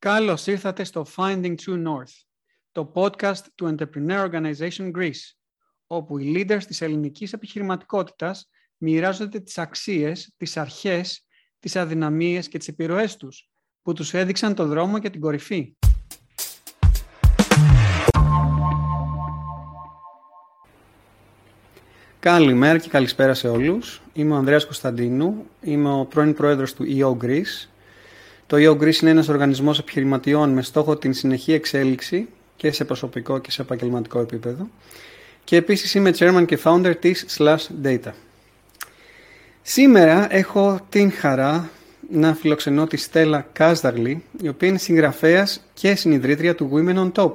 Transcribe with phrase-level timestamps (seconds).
[0.00, 2.14] Καλώς ήρθατε στο Finding True North,
[2.72, 5.34] το podcast του Entrepreneur Organization Greece,
[5.86, 11.26] όπου οι leaders της ελληνικής επιχειρηματικότητας μοιράζονται τις αξίες, τις αρχές,
[11.58, 13.50] τις αδυναμίες και τις επιρροές τους,
[13.82, 15.76] που τους έδειξαν το δρόμο για την κορυφή.
[22.18, 24.02] Καλημέρα και καλησπέρα σε όλους.
[24.12, 27.68] Είμαι ο Ανδρέας Κωνσταντίνου, είμαι ο πρώην πρόεδρος του EO Greece
[28.48, 33.38] το EO Greece είναι ένας οργανισμός επιχειρηματιών με στόχο την συνεχή εξέλιξη και σε προσωπικό
[33.38, 34.68] και σε επαγγελματικό επίπεδο.
[35.44, 38.12] Και επίσης είμαι chairman και founder της Slash Data.
[39.62, 41.70] Σήμερα έχω την χαρά
[42.10, 47.34] να φιλοξενώ τη Στέλλα Κάσδαρλη, η οποία είναι συγγραφέας και συνειδρήτρια του Women on Top.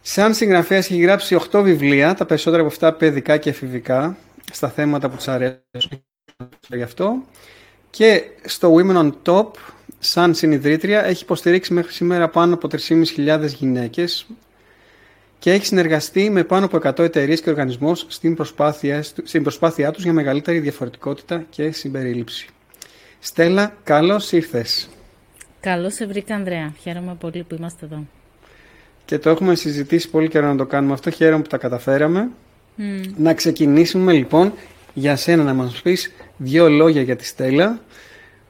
[0.00, 4.16] Σαν συγγραφέας έχει γράψει 8 βιβλία, τα περισσότερα από αυτά παιδικά και εφηβικά,
[4.52, 6.04] στα θέματα που της αρέσουν
[6.68, 7.22] γι' αυτό.
[7.96, 9.50] Και στο Women on Top,
[9.98, 14.26] σαν συνειδητρία, έχει υποστηρίξει μέχρι σήμερα πάνω από 3.500 γυναίκες
[15.38, 20.02] και έχει συνεργαστεί με πάνω από 100 εταιρείες και οργανισμούς στην προσπάθειά, στην προσπάθειά τους
[20.02, 22.48] για μεγαλύτερη διαφορετικότητα και συμπερίληψη.
[23.18, 24.88] Στέλλα, καλώς ήρθες.
[25.60, 26.72] Καλώς σε βρήκα, Ανδρέα.
[26.80, 28.06] Χαίρομαι πολύ που είμαστε εδώ.
[29.04, 31.10] Και το έχουμε συζητήσει πολύ καιρό να το κάνουμε αυτό.
[31.10, 32.28] Χαίρομαι που τα καταφέραμε.
[33.16, 34.52] Να ξεκινήσουμε λοιπόν
[34.94, 36.12] για σένα να μας πεις
[36.42, 37.80] δύο λόγια για τη Στέλλα,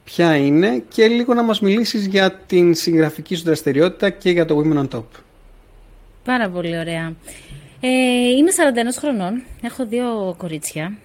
[0.04, 4.62] ποια είναι και λίγο να μας μιλήσεις για την συγγραφική σου δραστηριότητα και για το
[4.64, 5.04] Women on Top.
[6.24, 7.14] Πάρα πολύ ωραία.
[7.80, 7.88] Ε,
[8.38, 10.96] είμαι 41 χρονών, έχω δύο κορίτσια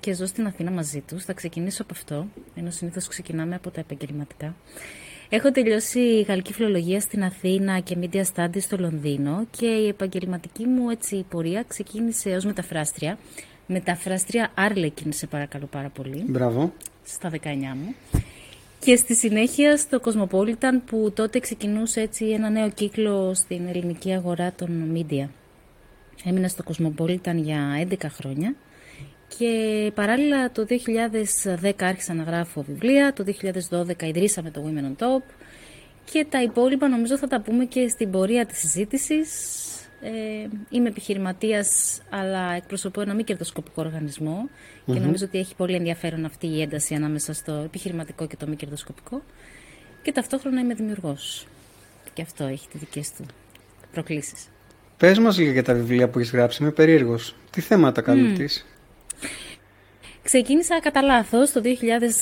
[0.00, 1.24] και ζω στην Αθήνα μαζί τους.
[1.24, 4.54] Θα ξεκινήσω από αυτό, ενώ συνήθως ξεκινάμε από τα επαγγελματικά.
[5.28, 10.90] Έχω τελειώσει γαλλική φιλολογία στην Αθήνα και media studies στο Λονδίνο και η επαγγελματική μου
[10.90, 13.18] έτσι, πορεία ξεκίνησε ως μεταφράστρια
[13.68, 16.24] μεταφράστρια Άρλεκιν, σε παρακαλώ πάρα πολύ.
[16.26, 16.72] Μπράβο.
[17.04, 17.36] Στα 19
[17.74, 17.94] μου.
[18.80, 24.52] Και στη συνέχεια στο Cosmopolitan που τότε ξεκινούσε έτσι ένα νέο κύκλο στην ελληνική αγορά
[24.52, 25.28] των media.
[26.24, 28.54] Έμεινα στο Cosmopolitan για 11 χρόνια
[29.38, 30.66] και παράλληλα το
[31.62, 33.24] 2010 άρχισα να γράφω βιβλία, το
[33.70, 35.22] 2012 ιδρύσαμε το Women on Top
[36.10, 39.28] και τα υπόλοιπα νομίζω θα τα πούμε και στην πορεία της συζήτησης
[40.00, 40.10] ε,
[40.70, 43.90] είμαι επιχειρηματίας, αλλά εκπροσωπώ ένα μη κερδοσκοπικό
[44.86, 48.56] και νομίζω ότι έχει πολύ ενδιαφέρον αυτή η ένταση ανάμεσα στο επιχειρηματικό και το μη
[48.56, 49.22] κερδοσκοπικό.
[50.02, 51.46] Και ταυτόχρονα είμαι δημιουργός.
[52.12, 53.24] Και αυτό έχει τις δικές του
[53.92, 54.48] προκλήσεις.
[54.96, 56.62] Πες μας λίγο για τα βιβλία που έχεις γράψει.
[56.62, 57.34] Είμαι περίεργος.
[57.50, 58.66] Τι θέματα καλύπτεις;
[60.30, 61.60] Ξεκίνησα κατά λάθος το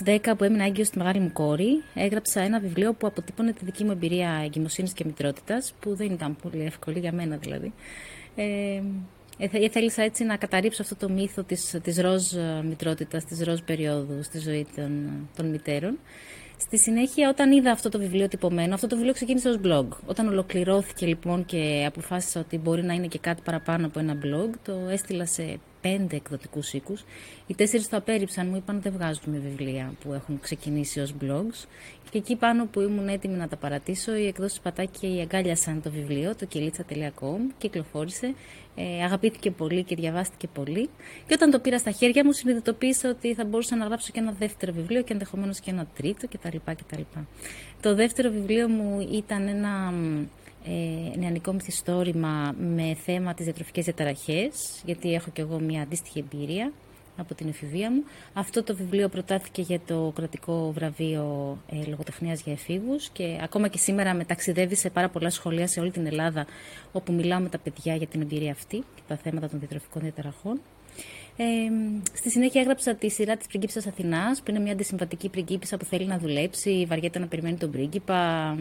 [0.04, 1.82] 2010 που έμεινα έγκυος στη μεγάλη μου κόρη.
[1.94, 6.36] Έγραψα ένα βιβλίο που αποτύπωνε τη δική μου εμπειρία εγκυμοσύνης και μητρότητας, που δεν ήταν
[6.42, 7.72] πολύ εύκολη για μένα δηλαδή.
[8.36, 8.82] Ε,
[9.38, 12.32] ε θέλησα έτσι να καταρρύψω αυτό το μύθο της, της ροζ
[12.64, 15.98] μητρότητας, της ροζ περίοδου στη ζωή των, των μητέρων.
[16.56, 19.86] Στη συνέχεια, όταν είδα αυτό το βιβλίο τυπωμένο, αυτό το βιβλίο ξεκίνησε ως blog.
[20.06, 24.50] Όταν ολοκληρώθηκε λοιπόν και αποφάσισα ότι μπορεί να είναι και κάτι παραπάνω από ένα blog,
[24.64, 27.04] το έστειλα σε πέντε εκδοτικούς οίκους.
[27.46, 31.64] Οι τέσσερις το απέρριψαν, μου είπαν δεν βγάζουμε βιβλία που έχουν ξεκινήσει ως blogs.
[32.10, 36.36] Και εκεί πάνω που ήμουν έτοιμη να τα παρατήσω, οι εκδόσει Πατάκη αγκάλιασαν το βιβλίο,
[36.36, 38.34] το κυλίτσα.com, κυκλοφόρησε.
[38.74, 40.88] Ε, αγαπήθηκε πολύ και διαβάστηκε πολύ.
[41.26, 44.34] Και όταν το πήρα στα χέρια μου, συνειδητοποίησα ότι θα μπορούσα να γράψω και ένα
[44.38, 46.56] δεύτερο βιβλίο και ενδεχομένως και ένα τρίτο κτλ.
[46.64, 47.02] κτλ.
[47.80, 49.92] Το δεύτερο βιβλίο μου ήταν ένα
[50.68, 56.72] ε, νεανικό μυθιστόρημα με θέμα τις διατροφικές διαταραχές, γιατί έχω και εγώ μια αντίστοιχη εμπειρία
[57.16, 58.04] από την εφηβεία μου.
[58.32, 63.78] Αυτό το βιβλίο προτάθηκε για το κρατικό βραβείο ε, λογοτεχνίας για εφήβους και ακόμα και
[63.78, 66.46] σήμερα μεταξιδεύει σε πάρα πολλά σχολεία σε όλη την Ελλάδα
[66.92, 70.60] όπου μιλάω με τα παιδιά για την εμπειρία αυτή και τα θέματα των διατροφικών διαταραχών.
[71.36, 71.44] Ε,
[72.12, 76.06] στη συνέχεια έγραψα τη σειρά της πριγκίπισσα Αθηνάς, που είναι μια αντισυμβατική πριγκίπισσα που θέλει
[76.06, 78.56] να δουλέψει, βαριέται να περιμένει τον πρίγκιπα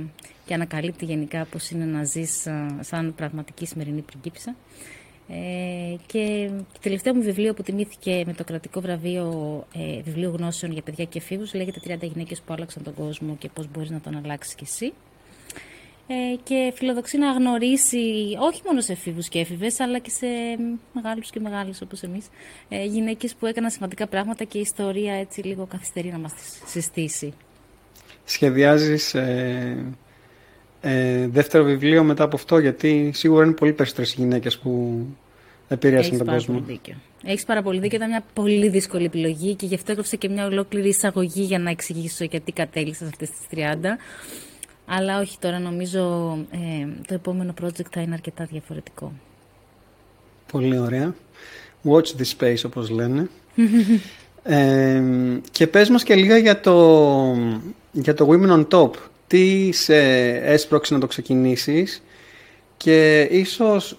[0.45, 2.47] και ανακαλύπτει γενικά πώς είναι να ζεις
[2.79, 4.55] σαν πραγματική σημερινή πριγκίπισσα.
[5.27, 9.27] Ε, και το τελευταίο μου βιβλίο που τιμήθηκε με το κρατικό βραβείο
[9.73, 13.49] ε, βιβλίου γνώσεων για παιδιά και εφήβους λέγεται 30 γυναίκες που άλλαξαν τον κόσμο και
[13.49, 14.91] πώς μπορείς να τον αλλάξεις κι εσύ ε,
[16.43, 20.27] και φιλοδοξεί να γνωρίσει όχι μόνο σε εφήβους και έφηβες αλλά και σε
[20.93, 22.25] μεγάλους και μεγάλους όπως εμείς
[22.69, 26.33] ε, γυναίκες που έκαναν σημαντικά πράγματα και η ιστορία έτσι λίγο καθυστερεί να μας
[26.65, 27.33] συστήσει.
[28.23, 29.95] Σχεδιάζεις ε,
[30.81, 35.05] ε, δεύτερο βιβλίο μετά από αυτό γιατί σίγουρα είναι πολύ περισσότερες γυναίκες που
[35.67, 36.53] επηρέασαν τον κόσμο.
[36.53, 36.95] Πολύ δίκιο.
[37.23, 37.97] Έχεις πάρα πολύ δίκιο.
[37.97, 41.69] Ήταν μια πολύ δύσκολη επιλογή και γι' αυτό έγραψα και μια ολόκληρη εισαγωγή για να
[41.69, 43.97] εξηγήσω γιατί κατέληξα σε αυτές τις 30.
[44.85, 49.11] Αλλά όχι τώρα, νομίζω ε, το επόμενο project θα είναι αρκετά διαφορετικό.
[50.51, 51.15] Πολύ ωραία.
[51.83, 53.29] Watch the space όπως λένε.
[54.43, 55.01] ε,
[55.51, 57.35] και πες μας και λίγα για το,
[57.91, 58.91] για το Women on Top.
[59.27, 59.97] Τι τι σε
[60.27, 62.03] έσπρωξε να το ξεκινήσεις
[62.77, 63.97] και ίσως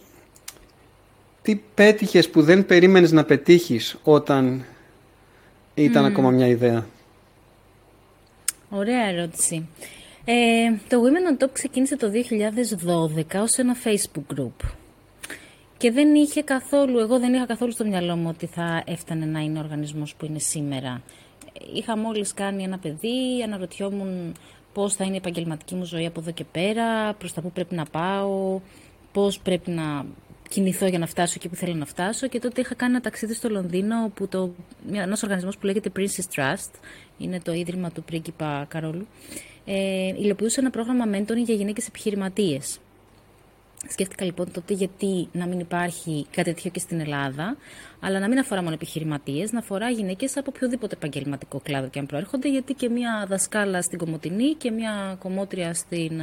[1.43, 4.65] τι πέτυχες που δεν περίμενες να πετύχεις όταν
[5.75, 6.87] ήταν ακόμα μια ιδέα;
[8.69, 9.69] Ωραία ερώτηση.
[10.29, 12.11] Ε, το Women on Top ξεκίνησε το
[13.27, 14.71] 2012 ως ένα Facebook group.
[15.77, 19.41] Και δεν είχε καθόλου, εγώ δεν είχα καθόλου στο μυαλό μου ότι θα έφτανε να
[19.41, 21.03] είναι ο οργανισμός που είναι σήμερα.
[21.75, 24.35] Είχα μόλις κάνει ένα παιδί, αναρωτιόμουν
[24.73, 27.75] πώς θα είναι η επαγγελματική μου ζωή από εδώ και πέρα, προς τα πού πρέπει
[27.75, 28.61] να πάω,
[29.13, 30.07] πώς πρέπει να
[30.49, 33.35] κινηθώ για να φτάσω εκεί που θέλω να φτάσω και τότε είχα κάνει ένα ταξίδι
[33.35, 34.55] στο Λονδίνο όπου το,
[34.93, 36.71] ένας οργανισμός που λέγεται Princess Trust,
[37.19, 39.07] είναι το ίδρυμα του πρίγκιπα Καρόλου,
[39.65, 42.79] ε, υλοποιούσε ένα πρόγραμμα mentoring για γυναίκες επιχειρηματίες.
[43.89, 47.57] Σκέφτηκα λοιπόν τότε γιατί να μην υπάρχει κάτι τέτοιο και στην Ελλάδα,
[48.01, 52.07] αλλά να μην αφορά μόνο επιχειρηματίες, να αφορά γυναίκες από οποιοδήποτε επαγγελματικό κλάδο και αν
[52.07, 56.21] προέρχονται, γιατί και μια δασκάλα στην Κομωτινή και μια κομμότρια στην,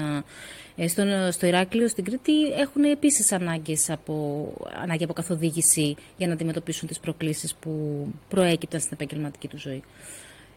[0.75, 4.47] ε, στο, στο Ηράκλειο, στην Κρήτη, έχουν επίσης ανάγκες από,
[4.81, 9.83] ανάγκη από καθοδήγηση για να αντιμετωπίσουν τις προκλήσεις που προέκυπταν στην επαγγελματική τους ζωή.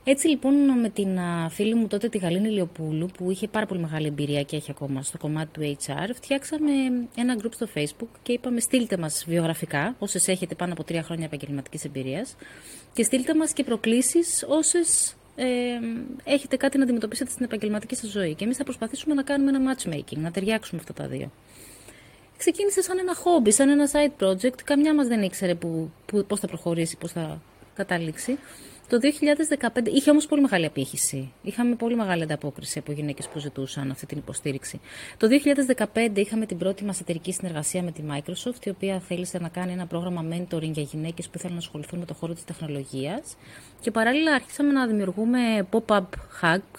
[0.08, 1.18] Έτσι λοιπόν με την
[1.50, 5.02] φίλη μου τότε τη Γαλήνη Λιοπούλου που είχε πάρα πολύ μεγάλη εμπειρία και έχει ακόμα
[5.02, 6.70] στο κομμάτι του HR φτιάξαμε
[7.16, 11.24] ένα group στο facebook και είπαμε στείλτε μας βιογραφικά όσες έχετε πάνω από τρία χρόνια
[11.24, 12.36] επαγγελματικής εμπειρίας
[12.92, 15.44] και στείλτε μας και προκλήσεις όσες ε,
[16.24, 19.74] έχετε κάτι να αντιμετωπίσετε στην επαγγελματική σας ζωή και εμείς θα προσπαθήσουμε να κάνουμε ένα
[19.74, 21.30] matchmaking, να ταιριάξουμε αυτά τα δύο.
[22.36, 26.40] Ξεκίνησε σαν ένα hobby, σαν ένα side project, καμιά μας δεν ήξερε που, που, πώς
[26.40, 27.40] θα προχωρήσει, πώς θα
[27.74, 28.38] καταλήξει.
[28.88, 31.32] Το 2015 είχε όμως πολύ μεγάλη απήχηση.
[31.42, 34.80] Είχαμε πολύ μεγάλη ανταπόκριση από γυναίκες που ζητούσαν αυτή την υποστήριξη.
[35.16, 35.28] Το
[35.94, 39.72] 2015 είχαμε την πρώτη μας εταιρική συνεργασία με τη Microsoft, η οποία θέλησε να κάνει
[39.72, 43.36] ένα πρόγραμμα mentoring για γυναίκες που ήθελαν να ασχοληθούν με το χώρο της τεχνολογίας.
[43.86, 45.38] Και παράλληλα αρχίσαμε να δημιουργούμε
[45.70, 46.02] pop-up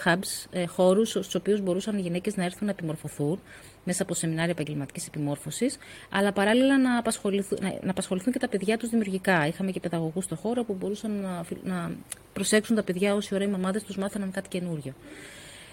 [0.04, 3.40] hubs, ε, χώρους στους οποίους μπορούσαν οι γυναίκες να έρθουν να επιμορφωθούν
[3.84, 5.78] μέσα από σεμινάρια επαγγελματικής επιμόρφωσης,
[6.10, 9.48] αλλά παράλληλα να απασχοληθούν, να, να απασχοληθούν και τα παιδιά τους δημιουργικά.
[9.48, 11.92] Είχαμε και παιδαγωγούς στο χώρο που μπορούσαν να, να
[12.34, 14.94] προσέξουν τα παιδιά όση ώρα οι μαμάδες τους μάθαιναν κάτι καινούριο.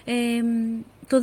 [0.05, 0.13] Ε,
[1.07, 1.21] το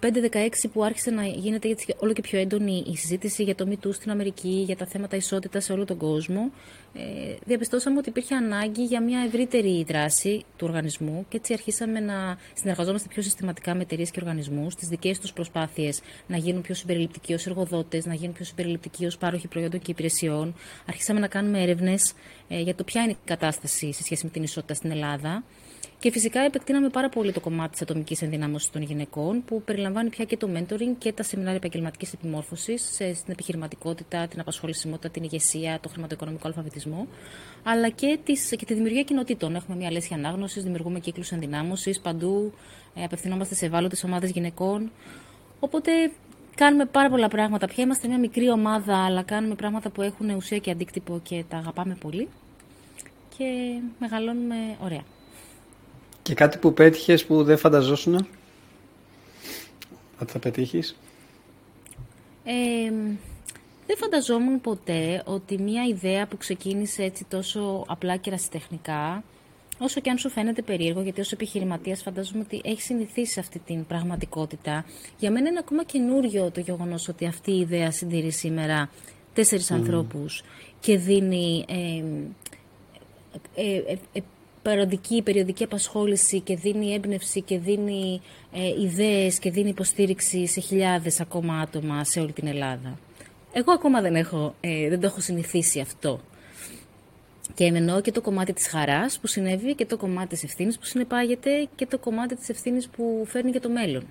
[0.00, 4.10] 2015-2016 που άρχισε να γίνεται όλο και πιο έντονη η συζήτηση για το MeToo στην
[4.10, 6.50] Αμερική, για τα θέματα ισότητας σε όλο τον κόσμο,
[6.94, 7.00] ε,
[7.44, 13.08] διαπιστώσαμε ότι υπήρχε ανάγκη για μια ευρύτερη δράση του οργανισμού και έτσι αρχίσαμε να συνεργαζόμαστε
[13.08, 17.46] πιο συστηματικά με εταιρείες και οργανισμούς, τις δικές τους προσπάθειες να γίνουν πιο συμπεριληπτικοί ως
[17.46, 20.54] εργοδότες, να γίνουν πιο συμπεριληπτικοί ως πάροχοι προϊόντων και υπηρεσιών.
[20.86, 22.12] Αρχίσαμε να κάνουμε έρευνες
[22.48, 25.44] ε, για το ποια είναι η κατάσταση σε σχέση με την ισότητα στην Ελλάδα.
[25.98, 30.24] Και φυσικά επεκτείναμε πάρα πολύ το κομμάτι της ατομικής ενδυνάμωσης των γυναικών, που περιλαμβάνει πια
[30.24, 35.88] και το mentoring και τα σεμινάρια επαγγελματικής επιμόρφωσης στην επιχειρηματικότητα, την απασχολησιμότητα, την ηγεσία, το
[35.88, 37.06] χρηματοοικονομικό αλφαβητισμό,
[37.62, 39.54] αλλά και, τις, και τη δημιουργία κοινοτήτων.
[39.54, 42.52] Έχουμε μια λέσχη ανάγνωσης, δημιουργούμε κύκλους ενδυνάμωσης παντού,
[42.94, 44.90] ε, απευθυνόμαστε σε ευάλωτες ομάδες γυναικών.
[45.60, 45.90] Οπότε
[46.54, 47.66] κάνουμε πάρα πολλά πράγματα.
[47.66, 51.56] Πια είμαστε μια μικρή ομάδα, αλλά κάνουμε πράγματα που έχουν ουσία και αντίκτυπο και τα
[51.56, 52.28] αγαπάμε πολύ.
[53.36, 53.44] Και
[53.98, 55.02] μεγαλώνουμε ωραία.
[56.26, 58.26] Και κάτι που πέτυχες που δεν φανταζόσουν
[60.20, 60.96] ότι θα πετύχεις;
[62.44, 62.90] Ε,
[63.86, 69.24] δεν φανταζόμουν ποτέ ότι μια ιδέα που ξεκίνησε έτσι τόσο απλά και ρασιτεχνικά,
[69.78, 73.58] όσο και αν σου φαίνεται περίεργο, γιατί ως επιχειρηματίας φαντάζομαι ότι έχεις συνηθίσει σε αυτή
[73.58, 74.84] την πραγματικότητα,
[75.18, 78.90] για μένα είναι ακόμα καινούριο το γεγονός ότι αυτή η ιδέα συντηρεί σήμερα
[79.32, 79.74] τέσσερις mm.
[79.74, 80.42] ανθρώπους
[80.80, 82.02] και δίνει ε,
[84.12, 84.20] ε,
[84.66, 88.20] ε παροδική, περιοδική απασχόληση και δίνει έμπνευση και δίνει
[88.52, 92.98] ε, ιδέες και δίνει υποστήριξη σε χιλιάδες ακόμα άτομα σε όλη την Ελλάδα.
[93.52, 96.20] Εγώ ακόμα δεν, έχω, ε, δεν το έχω συνηθίσει αυτό.
[97.54, 100.84] Και εννοώ και το κομμάτι της χαράς που συνέβη και το κομμάτι της ευθύνης που
[100.84, 104.06] συνεπάγεται και το κομμάτι της ευθύνης που φέρνει για το μέλλον.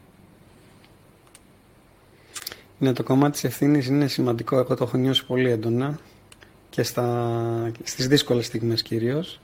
[2.80, 4.58] Ναι, το κομμάτι της ευθύνης είναι σημαντικό.
[4.58, 6.00] Εγώ το έχω νιώσει πολύ έντονα
[6.70, 9.40] και στα, στις δύσκολες στιγμές κυρίως.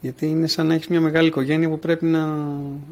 [0.00, 2.26] Γιατί είναι σαν να έχεις μια μεγάλη οικογένεια που πρέπει να,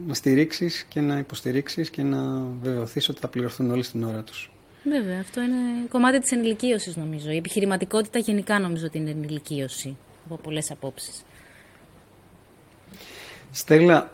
[0.06, 4.50] να στηρίξεις και να υποστηρίξεις και να βεβαιωθείς ότι θα πληρωθούν όλοι στην ώρα τους.
[4.84, 5.56] Βέβαια, αυτό είναι
[5.88, 7.30] κομμάτι της ενηλικίωσης νομίζω.
[7.30, 11.25] Η επιχειρηματικότητα γενικά νομίζω ότι είναι ενηλικίωση από πολλές απόψεις.
[13.50, 14.10] Στέλλα,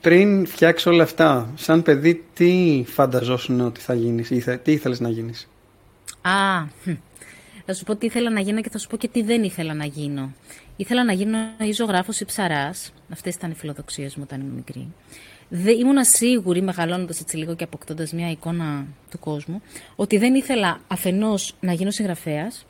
[0.00, 5.08] πριν φτιάξει όλα αυτά, σαν παιδί, τι φανταζόσουν ότι θα γίνεις ή τι ήθελες να
[5.08, 5.48] γίνεις;
[6.20, 6.64] Α,
[7.66, 9.74] θα σου πω τι ήθελα να γίνω και θα σου πω και τι δεν ήθελα
[9.74, 10.32] να γίνω.
[10.80, 12.92] Ήθελα να γίνω ή ζωγράφος ή ψαράς.
[13.12, 14.92] Αυτές ήταν οι φιλοδοξίες μου όταν ήμουν μικρή.
[15.48, 19.62] Δεν ήμουν σίγουρη, μεγαλώνοντας έτσι λίγο και αποκτώντας μια εικόνα του κόσμου,
[19.96, 22.66] ότι δεν ήθελα αφενός να γίνω συγγραφέας,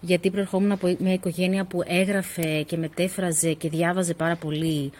[0.00, 4.92] γιατί προερχόμουν από μια οικογένεια που έγραφε και μετέφραζε και διάβαζε πάρα πολύ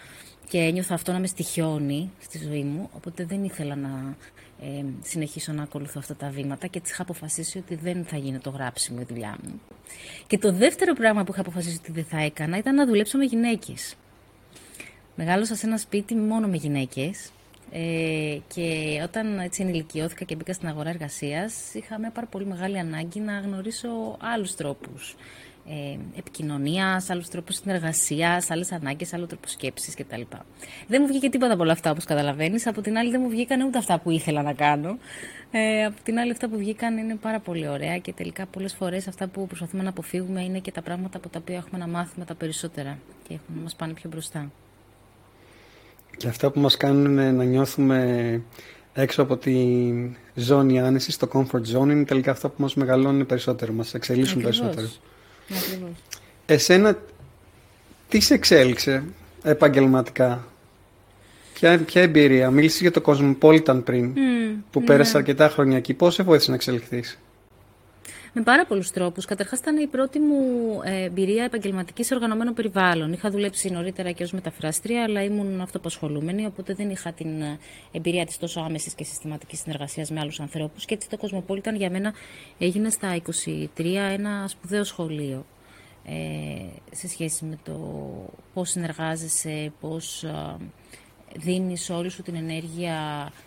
[0.49, 4.17] και ένιωθα αυτό να με στοιχιώνει στη ζωή μου, οπότε δεν ήθελα να
[4.63, 8.39] ε, συνεχίσω να ακολουθώ αυτά τα βήματα και έτσι είχα αποφασίσει ότι δεν θα γίνει
[8.39, 9.61] το γράψιμο η δουλειά μου.
[10.27, 13.25] Και το δεύτερο πράγμα που είχα αποφασίσει ότι δεν θα έκανα ήταν να δουλέψω με
[13.25, 13.95] γυναίκες.
[15.15, 17.31] Μεγάλωσα σε ένα σπίτι μόνο με γυναίκες
[17.71, 23.21] ε, και όταν έτσι ενηλικιώθηκα και μπήκα στην αγορά εργασίας είχαμε πάρα πολύ μεγάλη ανάγκη
[23.21, 23.89] να γνωρίσω
[24.21, 25.17] άλλους τρόπους
[25.69, 30.21] ε, επικοινωνία, άλλους τρόπους συνεργασίας, άλλες ανάγκες, άλλο τρόπο σκέψης κτλ.
[30.89, 32.67] Δεν μου βγήκε τίποτα από όλα αυτά, όπως καταλαβαίνεις.
[32.67, 34.99] Από την άλλη, δεν μου βγήκαν ούτε αυτά που ήθελα να κάνω.
[35.51, 39.09] Ε, από την άλλη, αυτά που βγήκαν είναι πάρα πολύ ωραία και τελικά πολλές φορές
[39.09, 42.25] αυτά που προσπαθούμε να αποφύγουμε είναι και τα πράγματα από τα οποία έχουμε να μάθουμε
[42.25, 44.51] τα περισσότερα και έχουν να μας πάνε πιο μπροστά.
[46.17, 48.41] Και αυτά που μας κάνουν να νιώθουμε
[48.93, 49.57] έξω από τη
[50.35, 54.89] ζώνη άνεσης, το comfort zone, είναι τελικά αυτά που μας μεγαλώνουν περισσότερο, μας εξελίσσουν περισσότερο.
[56.47, 56.99] Εσένα
[58.09, 59.05] τι σε εξέλιξε
[59.43, 60.47] επαγγελματικά,
[61.55, 64.13] ποια, ποια εμπειρία, μίλησες για το Cosmopolitan πριν,
[64.71, 64.87] που ναι.
[64.87, 67.19] πέρασε αρκετά χρόνια εκεί, πώς σε βοήθησε να εξελιχθείς;
[68.39, 69.25] Με πάρα πολλούς τρόπους.
[69.25, 70.37] Καταρχάς, ήταν η πρώτη μου
[70.85, 73.13] ε, εμπειρία επαγγελματικής σε οργανωμένο περιβάλλον.
[73.13, 77.59] Είχα δουλέψει νωρίτερα και ως μεταφράστρια, αλλά ήμουν αυτοπασχολούμενη, οπότε δεν είχα την ε,
[77.93, 80.85] εμπειρία της τόσο άμεσης και συστηματικής συνεργασίας με άλλους ανθρώπους.
[80.85, 82.15] Και έτσι το Cosmopolitan για μένα
[82.59, 83.17] έγινε στα
[83.77, 85.47] 23 ένα σπουδαίο σχολείο.
[86.05, 86.15] Ε,
[86.97, 87.79] σε σχέση με το
[88.55, 90.57] πώς συνεργάζεσαι, πώς ε,
[91.37, 93.46] δίνεις όλη σου την ενέργεια, ε,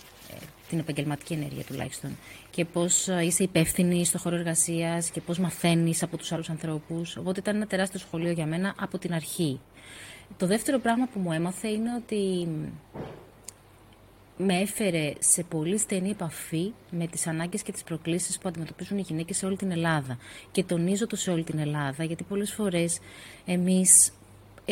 [0.69, 2.17] την επαγγελματική ενέργεια τουλάχιστον,
[2.49, 7.17] και πώς είσαι υπεύθυνη στο χώρο εργασίας και πώς μαθαίνεις από τους άλλους ανθρώπους.
[7.17, 9.59] Οπότε ήταν ένα τεράστιο σχολείο για μένα από την αρχή.
[10.37, 12.47] Το δεύτερο πράγμα που μου έμαθε είναι ότι
[14.37, 19.01] με έφερε σε πολύ στενή επαφή με τις ανάγκες και τις προκλήσεις που αντιμετωπίζουν οι
[19.01, 20.17] γυναίκες σε όλη την Ελλάδα.
[20.51, 22.99] Και τονίζω το σε όλη την Ελλάδα, γιατί πολλές φορές
[23.45, 24.11] εμείς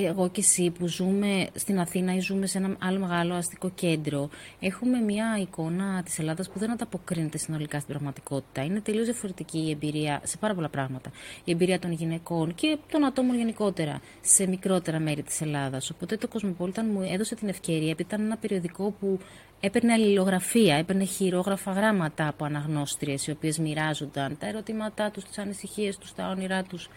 [0.05, 4.29] εγώ και εσύ που ζούμε στην Αθήνα ή ζούμε σε ένα άλλο μεγάλο αστικό κέντρο,
[4.59, 8.63] έχουμε μια εικόνα της Ελλάδας που δεν ανταποκρίνεται συνολικά στην πραγματικότητα.
[8.63, 11.11] Είναι τελείως διαφορετική η εμπειρία σε πάρα πολλά πράγματα.
[11.43, 15.89] Η εμπειρία των γυναικών και των ατόμων γενικότερα σε μικρότερα μέρη της Ελλάδας.
[15.89, 19.19] Οπότε το Cosmopolitan μου έδωσε την ευκαιρία, επειδή ήταν ένα περιοδικό που
[19.59, 25.97] έπαιρνε αλληλογραφία, έπαιρνε χειρόγραφα γράμματα από αναγνώστριες οι οποίες μοιράζονταν τα ερωτήματά τους, τις ανησυχίες
[25.97, 26.89] τους, τα όνειρά τους.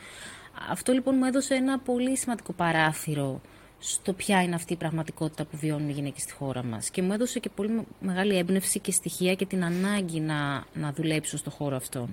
[0.69, 3.41] Αυτό λοιπόν μου έδωσε ένα πολύ σημαντικό παράθυρο
[3.79, 6.91] στο ποια είναι αυτή η πραγματικότητα που βιώνουν οι γυναίκες στη χώρα μας.
[6.91, 11.37] Και μου έδωσε και πολύ μεγάλη έμπνευση και στοιχεία και την ανάγκη να, να δουλέψω
[11.37, 12.09] στο χώρο αυτό.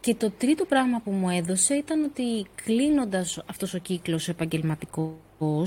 [0.00, 5.18] Και το τρίτο πράγμα που μου έδωσε ήταν ότι κλείνοντας αυτός ο κύκλος επαγγελματικό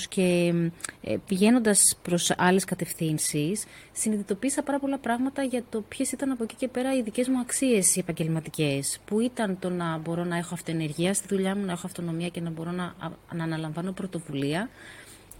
[0.09, 0.53] και
[1.01, 6.55] ε, πηγαίνοντας προς άλλες κατευθύνσεις συνειδητοποίησα πάρα πολλά πράγματα για το ποιες ήταν από εκεί
[6.55, 8.99] και πέρα οι δικές μου αξίες οι επαγγελματικές.
[9.05, 12.41] Που ήταν το να μπορώ να έχω αυτοενεργία στη δουλειά μου, να έχω αυτονομία και
[12.41, 12.93] να μπορώ να,
[13.33, 14.69] να αναλαμβάνω πρωτοβουλία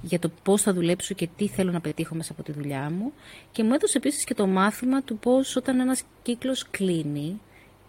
[0.01, 3.13] για το πώς θα δουλέψω και τι θέλω να πετύχω μέσα από τη δουλειά μου.
[3.51, 7.39] Και μου έδωσε επίσης και το μάθημα του πώς όταν ένας κύκλος κλείνει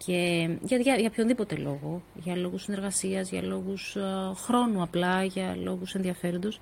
[0.05, 4.01] και για, για, για οποιονδήποτε λόγο, για λόγους συνεργασίας, για λόγους ε,
[4.35, 6.61] χρόνου απλά, για λόγους ενδιαφέροντος,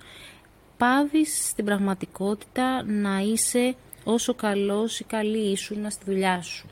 [0.76, 6.66] πάβεις στην πραγματικότητα να είσαι όσο καλός ή καλή ήσουν στη δουλειά σου.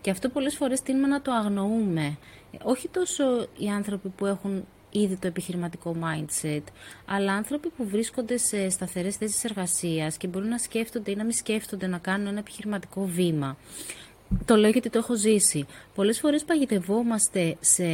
[0.00, 2.16] Και αυτό πολλές φορές τίνουμε να το αγνοούμε.
[2.62, 3.24] Όχι τόσο
[3.58, 6.62] οι άνθρωποι που έχουν ήδη το επιχειρηματικό mindset,
[7.06, 11.32] αλλά άνθρωποι που βρίσκονται σε σταθερές θέσεις εργασίας και μπορούν να σκέφτονται ή να μην
[11.32, 13.56] σκέφτονται να κάνουν ένα επιχειρηματικό βήμα.
[14.44, 15.66] Το λέω γιατί το έχω ζήσει.
[15.94, 17.84] Πολλές φορές παγιδευόμαστε σε,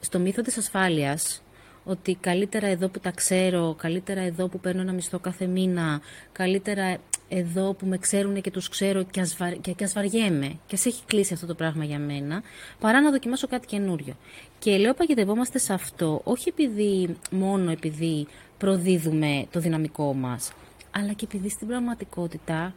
[0.00, 1.42] στο μύθο της ασφάλειας,
[1.84, 6.00] ότι καλύτερα εδώ που τα ξέρω, καλύτερα εδώ που παίρνω ένα μισθό κάθε μήνα,
[6.32, 9.50] καλύτερα εδώ που με ξέρουν και τους ξέρω και, ασβα...
[9.50, 12.42] και, και ασβαριέμαι και ας έχει κλείσει αυτό το πράγμα για μένα,
[12.78, 14.16] παρά να δοκιμάσω κάτι καινούριο.
[14.58, 18.26] Και λέω παγιδευόμαστε σε αυτό, όχι επειδή μόνο επειδή
[18.58, 20.52] προδίδουμε το δυναμικό μας,
[20.90, 22.74] αλλά και επειδή στην πραγματικότητα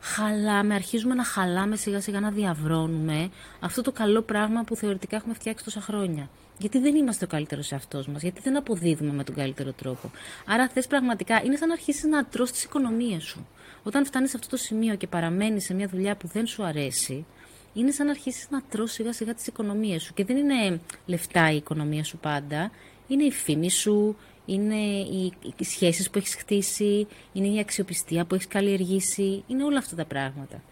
[0.00, 3.30] χαλάμε, αρχίζουμε να χαλάμε σιγά σιγά να διαβρώνουμε
[3.60, 6.28] αυτό το καλό πράγμα που θεωρητικά έχουμε φτιάξει τόσα χρόνια.
[6.58, 10.10] Γιατί δεν είμαστε ο καλύτερος εαυτός μας, γιατί δεν αποδίδουμε με τον καλύτερο τρόπο.
[10.46, 13.46] Άρα θες πραγματικά, είναι σαν να αρχίσεις να τρώ τις οικονομίες σου.
[13.82, 17.26] Όταν φτάνεις σε αυτό το σημείο και παραμένεις σε μια δουλειά που δεν σου αρέσει,
[17.72, 20.14] είναι σαν να αρχίσεις να τρώ σιγά σιγά τις οικονομίες σου.
[20.14, 22.70] Και δεν είναι λεφτά η οικονομία σου πάντα,
[23.06, 24.16] είναι η φήμη σου,
[24.52, 24.76] είναι
[25.12, 29.96] οι, οι σχέσεις που έχεις χτίσει, είναι η αξιοπιστία που έχεις καλλιεργήσει, είναι όλα αυτά
[29.96, 30.62] τα πράγματα.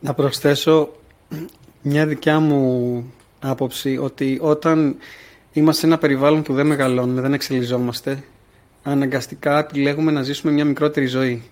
[0.00, 0.88] Να προσθέσω
[1.82, 3.04] μια δικιά μου
[3.40, 4.96] άποψη ότι όταν
[5.52, 8.24] είμαστε σε ένα περιβάλλον που δεν μεγαλώνουμε, δεν εξελιζόμαστε,
[8.82, 11.42] αναγκαστικά επιλέγουμε να ζήσουμε μια μικρότερη ζωή.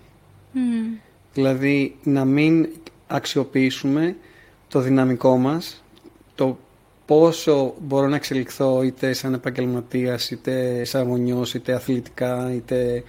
[1.33, 2.69] Δηλαδή να μην
[3.07, 4.17] αξιοποιήσουμε
[4.69, 5.85] το δυναμικό μας,
[6.35, 6.59] το
[7.09, 13.03] πόσο μπορώ να εξελιχθώ είτε σαν επαγγελματίας, είτε σαν γονιός, είτε αθλητικά, είτε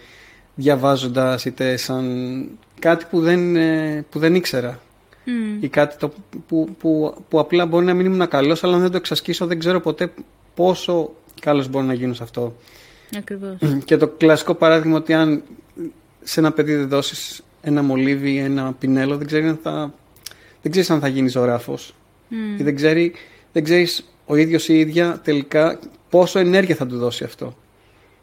[0.55, 4.79] διαβάζοντας, είτε σαν κάτι που δεν, ε, που δεν ήξερα.
[5.59, 6.13] Ή κάτι το,
[6.47, 9.59] που, που, που απλά μπορεί να μην ήμουν καλός, αλλά αν δεν το εξασκήσω δεν
[9.59, 10.11] ξέρω ποτέ
[10.55, 12.55] πόσο καλός μπορώ να γίνω σε αυτό.
[13.17, 13.57] Ακριβώς.
[13.85, 15.43] Και το κλασικό παράδειγμα ότι αν
[16.23, 19.93] σε ένα παιδί δεν δώσεις ένα μολύβι, ένα πινέλο, δεν ξέρει αν θα,
[20.61, 21.93] δεν ξέρεις αν θα γίνεις ζωγράφος.
[22.57, 23.13] Ή δεν, ξέρει,
[23.59, 27.55] δεν ξέρεις ο ίδιος ή η ίδια τελικά πόσο ενέργεια θα του δώσει αυτό.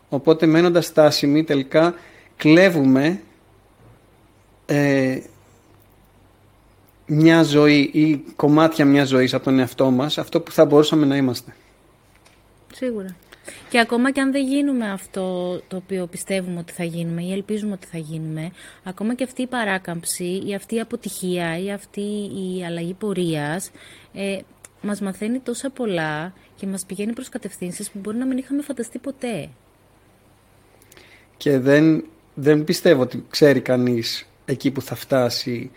[0.09, 1.95] Οπότε μένοντας στάσιμοι τελικά
[2.37, 3.21] κλέβουμε
[4.67, 5.19] ε,
[7.07, 11.17] μια ζωή ή κομμάτια μιας ζωής από τον εαυτό μας, αυτό που θα μπορούσαμε να
[11.17, 11.55] είμαστε.
[12.73, 13.17] Σίγουρα.
[13.69, 17.73] Και ακόμα και αν δεν γίνουμε αυτό το οποίο πιστεύουμε ότι θα γίνουμε ή ελπίζουμε
[17.73, 18.51] ότι θα γίνουμε,
[18.85, 23.71] ακόμα και αυτή η παράκαμψη ή αυτή η αποτυχία ή αυτή η αλλαγή πορείας
[24.15, 24.39] ε,
[24.87, 28.99] μας μαθαίνει τόσα πολλά και μας πηγαίνει προς κατευθύνσεις που μπορεί να μην είχαμε φανταστεί
[28.99, 29.49] ποτέ.
[31.37, 35.71] Και δεν, δεν πιστεύω ότι ξέρει κανείς εκεί που θα φτάσει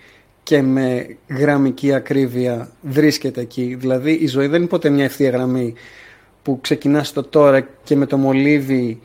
[0.43, 3.75] και με γραμμική ακρίβεια βρίσκεται εκεί.
[3.79, 5.73] Δηλαδή η ζωή δεν είναι ποτέ μια ευθεία γραμμή
[6.43, 9.01] που ξεκινάς το τώρα και με το μολύβι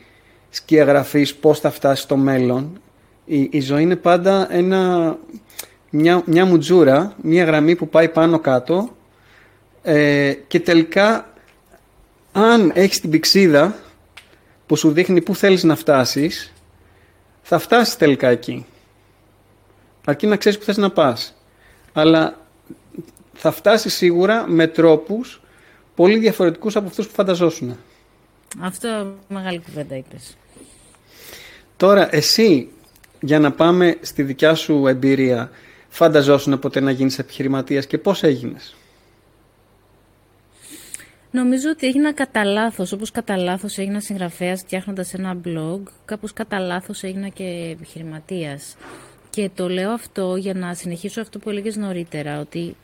[0.49, 2.81] σκιαγραφείς πώς θα φτάσεις στο μέλλον.
[3.25, 5.17] Η, η ζωή είναι πάντα ένα,
[5.89, 8.89] μια, μια μουτζούρα, μια γραμμή που πάει πάνω κάτω
[9.85, 11.33] ε, και τελικά
[12.31, 13.75] αν έχεις την πηξίδα
[14.65, 16.53] που σου δείχνει πού θέλεις να φτάσεις
[17.41, 18.65] θα φτάσεις τελικά εκεί.
[20.05, 21.35] Αρκεί να ξέρεις που θες να πας.
[21.93, 22.37] Αλλά
[23.33, 25.41] θα φτάσεις σίγουρα με τρόπους
[25.95, 27.77] πολύ διαφορετικούς από αυτούς που φανταζόσουν.
[28.61, 30.37] Αυτό μεγάλη κουβέντα είπες.
[31.77, 32.69] Τώρα εσύ
[33.21, 35.49] για να πάμε στη δικιά σου εμπειρία
[35.89, 38.75] φανταζόσουν ποτέ να γίνεις επιχειρηματίας και πώς έγινες;
[41.35, 42.91] Νομίζω ότι έγινα κατά λάθος.
[42.91, 48.75] Όπως κατά λάθος έγινα συγγραφέας φτιάχνοντας ένα blog, κάπως κατά λάθος έγινα και επιχειρηματίας.
[49.29, 52.75] Και το λέω αυτό για να συνεχίσω αυτό που έλεγες νωρίτερα, ότι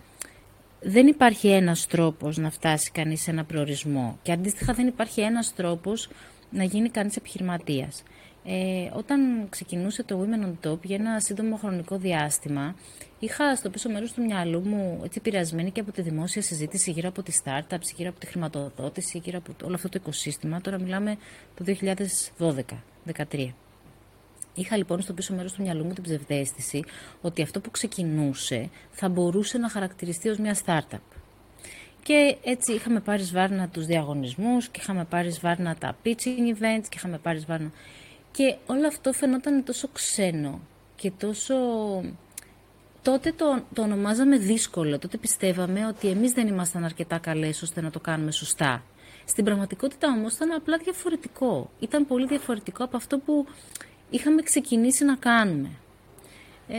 [0.82, 5.54] δεν υπάρχει ένας τρόπος να φτάσει κανείς σε ένα προορισμό και αντίστοιχα δεν υπάρχει ένας
[5.56, 6.10] τρόπος
[6.50, 8.04] να γίνει κανείς επιχειρηματίας.
[8.46, 12.76] Ε, όταν ξεκινούσε το Women on Top για ένα σύντομο χρονικό διάστημα,
[13.20, 17.08] είχα στο πίσω μέρος του μυαλού μου έτσι πειρασμένη και από τη δημόσια συζήτηση γύρω
[17.08, 20.62] από τις startups, γύρω από τη χρηματοδότηση, γύρω από όλο αυτό το οικοσύστημα.
[20.62, 21.18] Τώρα μιλάμε
[21.56, 21.66] το
[23.12, 23.48] 2012-2013.
[24.54, 26.84] Είχα λοιπόν στο πίσω μέρος του μυαλού μου την ψευδέστηση
[27.22, 31.00] ότι αυτό που ξεκινούσε θα μπορούσε να χαρακτηριστεί ως μια startup.
[32.04, 36.96] Και έτσι είχαμε πάρει σβάρνα τους διαγωνισμούς και είχαμε πάρει σβάρνα τα pitching events και
[36.96, 37.72] είχαμε πάρει σβάρνα...
[38.32, 40.60] Και όλο αυτό φαινόταν τόσο ξένο
[40.96, 41.56] και τόσο...
[43.02, 47.90] Τότε το, το ονομάζαμε δύσκολο, τότε πιστεύαμε ότι εμείς δεν ήμασταν αρκετά καλές ώστε να
[47.90, 48.84] το κάνουμε σωστά.
[49.26, 51.70] Στην πραγματικότητα όμως ήταν απλά διαφορετικό.
[51.80, 53.48] Ήταν πολύ διαφορετικό από αυτό που
[54.10, 55.70] είχαμε ξεκινήσει να κάνουμε.
[56.68, 56.78] Ε,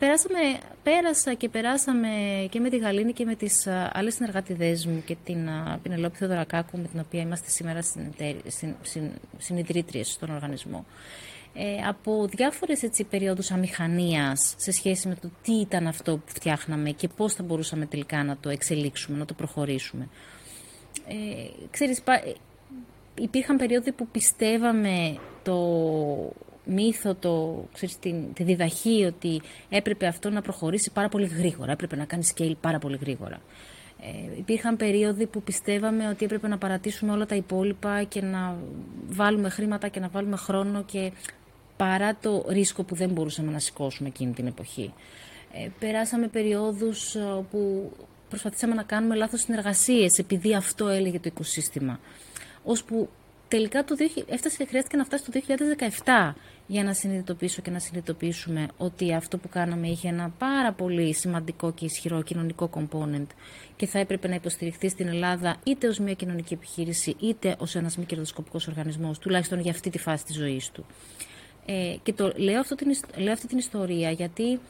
[0.00, 0.38] περάσαμε,
[0.82, 2.08] πέρασα και περάσαμε
[2.50, 5.48] και με τη Γαλήνη και με τις άλλες συνεργάτηδές μου και την
[5.82, 7.80] Πινελόπη Θεοδωρακάκου με την οποία είμαστε σήμερα
[9.38, 10.84] συνειδητρίτριες στον οργανισμό.
[11.54, 16.90] Ε, από διάφορες έτσι, περίοδους αμηχανίας σε σχέση με το τι ήταν αυτό που φτιάχναμε
[16.90, 20.08] και πώς θα μπορούσαμε τελικά να το εξελίξουμε, να το προχωρήσουμε.
[21.08, 21.14] Ε,
[21.70, 22.02] ξέρεις,
[23.14, 25.56] υπήρχαν περίοδοι που πιστεύαμε το
[26.70, 31.96] μύθο, το, ξέρεις, τη, τη διδαχή ότι έπρεπε αυτό να προχωρήσει πάρα πολύ γρήγορα, έπρεπε
[31.96, 33.40] να κάνει scale πάρα πολύ γρήγορα.
[34.02, 38.56] Ε, υπήρχαν περίοδοι που πιστεύαμε ότι έπρεπε να παρατήσουμε όλα τα υπόλοιπα και να
[39.08, 41.12] βάλουμε χρήματα και να βάλουμε χρόνο και
[41.76, 44.92] παρά το ρίσκο που δεν μπορούσαμε να σηκώσουμε εκείνη την εποχή.
[45.52, 47.92] Ε, περάσαμε περιόδους όπου
[48.28, 52.00] προσπαθήσαμε να κάνουμε λάθος συνεργασίες επειδή αυτό έλεγε το οικοσύστημα
[52.64, 53.08] ώσπου
[53.48, 55.40] τελικά το, έφτασε, χρειάστηκε να φτάσει το
[56.04, 56.32] 2017
[56.70, 61.72] για να συνειδητοποιήσω και να συνειδητοποιήσουμε ότι αυτό που κάναμε είχε ένα πάρα πολύ σημαντικό
[61.72, 63.26] και ισχυρό κοινωνικό component
[63.76, 67.96] και θα έπρεπε να υποστηριχθεί στην Ελλάδα είτε ως μια κοινωνική επιχείρηση είτε ως ένας
[67.96, 70.84] μη κερδοσκοπικός οργανισμός, τουλάχιστον για αυτή τη φάση της ζωής του.
[71.66, 74.60] Ε, και το, λέω, αυτό την, λέω αυτή την ιστορία γιατί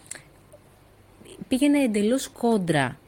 [1.49, 2.99] πήγαινε εντελώς κόντρα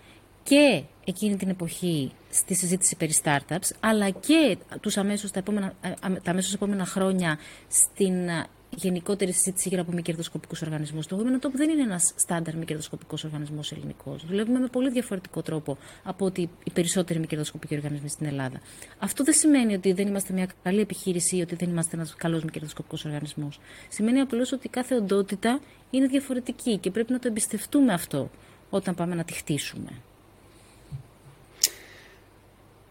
[0.43, 6.31] και εκείνη την εποχή στη συζήτηση περί startups, αλλά και τους αμέσως τα, επόμενα, τα
[6.31, 8.15] αμέσως επόμενα χρόνια στην
[8.77, 11.07] γενικότερη συζήτηση γύρω από μη κερδοσκοπικούς οργανισμούς.
[11.07, 14.27] Το Women Top δεν είναι ένας στάνταρ μη κερδοσκοπικός οργανισμός ελληνικός.
[14.27, 18.61] Δουλεύουμε με πολύ διαφορετικό τρόπο από ότι οι περισσότεροι μη κερδοσκοπικοί οργανισμοί στην Ελλάδα.
[18.99, 22.45] Αυτό δεν σημαίνει ότι δεν είμαστε μια καλή επιχείρηση ή ότι δεν είμαστε ένας καλός
[22.45, 23.61] μη κερδοσκοπικός οργανισμός.
[23.89, 28.31] Σημαίνει απλώς ότι κάθε οντότητα είναι διαφορετική και πρέπει να το εμπιστευτούμε αυτό
[28.71, 29.91] όταν πάμε να τη χτίσουμε.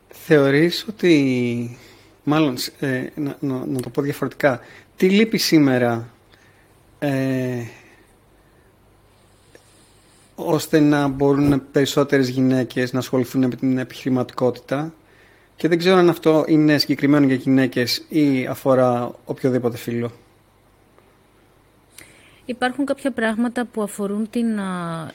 [0.07, 1.77] Θεωρείς ότι,
[2.23, 4.59] μάλλον ε, να, να, το πω διαφορετικά,
[4.95, 6.09] τι λείπει σήμερα
[6.99, 7.63] ε,
[10.35, 14.93] ώστε να μπορούν περισσότερες γυναίκες να ασχοληθούν με την επιχειρηματικότητα;
[15.55, 20.11] Και δεν ξέρω αν αυτό είναι συγκεκριμένο για γυναίκες ή αφορά οποιοδήποτε φίλο.
[22.45, 24.59] Υπάρχουν κάποια πράγματα που αφορούν την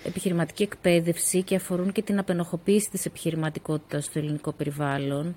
[0.04, 5.36] επιχειρηματική εκπαίδευση και αφορούν και την απενοχοποίηση της επιχειρηματικότητας στο ελληνικό περιβάλλον.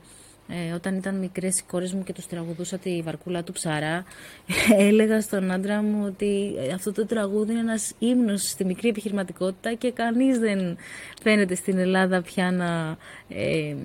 [0.52, 4.04] Ε, όταν ήταν μικρές οι κόρες μου και τους τραγουδούσα τη βαρκούλα του ψαρά,
[4.90, 9.92] έλεγα στον άντρα μου ότι αυτό το τραγούδι είναι ένας ύμνος στη μικρή επιχειρηματικότητα και
[9.92, 10.78] κανείς δεν
[11.22, 12.98] φαίνεται στην Ελλάδα πια να,
[13.30, 13.76] ε,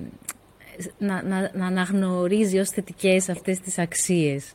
[0.99, 4.53] να, να, να αναγνωρίζει ως θετικές αυτές τις αξίες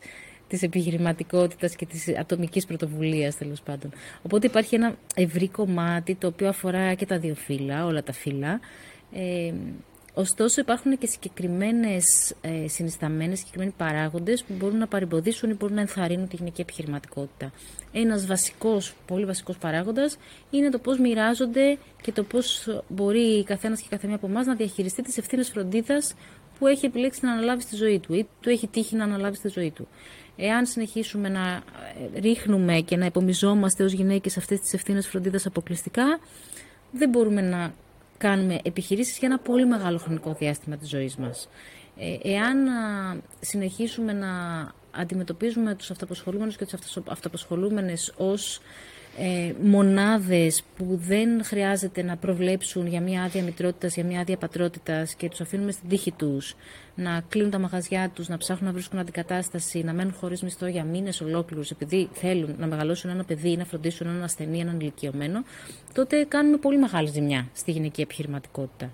[0.47, 3.91] της επιχειρηματικότητας και της ατομικής πρωτοβουλίας τέλος πάντων.
[4.21, 8.59] Οπότε υπάρχει ένα ευρύ κομμάτι το οποίο αφορά και τα δύο φύλλα, όλα τα φύλλα.
[9.13, 9.53] Ε,
[10.19, 15.81] ωστόσο υπάρχουν και συγκεκριμένες ε, συνισταμένες, συγκεκριμένοι παράγοντες που μπορούν να παρεμποδίσουν ή μπορούν να
[15.81, 17.51] ενθαρρύνουν τη γυναική επιχειρηματικότητα.
[17.91, 20.17] Ένας βασικός, πολύ βασικός παράγοντας
[20.49, 25.01] είναι το πώς μοιράζονται και το πώς μπορεί καθένας και καθεμία από εμάς να διαχειριστεί
[25.01, 26.13] τις ευθύνες φροντίδας
[26.59, 29.47] που έχει επιλέξει να αναλάβει στη ζωή του ή του έχει τύχει να αναλάβει στη
[29.47, 29.87] ζωή του.
[30.35, 31.63] Εάν συνεχίσουμε να
[32.15, 36.19] ε, ρίχνουμε και να υπομιζόμαστε ως γυναίκες αυτές τις ευθύνες φροντίδας αποκλειστικά,
[36.91, 37.73] δεν μπορούμε να
[38.19, 41.49] κάνουμε επιχειρήσεις για ένα πολύ μεγάλο χρονικό διάστημα της ζωής μας.
[41.97, 42.57] Ε, εάν
[43.39, 44.27] συνεχίσουμε να
[44.91, 48.61] αντιμετωπίζουμε τους αυταπασχολούμενους και τις αυταπασχολούμενες ως
[49.21, 55.13] ε, μονάδες που δεν χρειάζεται να προβλέψουν για μια άδεια μητρότητας, για μια άδεια πατρότητας
[55.15, 56.55] και τους αφήνουμε στην τύχη τους
[56.95, 60.83] να κλείνουν τα μαγαζιά τους, να ψάχνουν να βρίσκουν αντικατάσταση, να μένουν χωρίς μισθό για
[60.83, 65.43] μήνες ολόκληρους επειδή θέλουν να μεγαλώσουν ένα παιδί ή να φροντίσουν έναν ασθενή, έναν ηλικιωμένο,
[65.93, 68.91] τότε κάνουμε πολύ μεγάλη ζημιά στη γυναική επιχειρηματικότητα.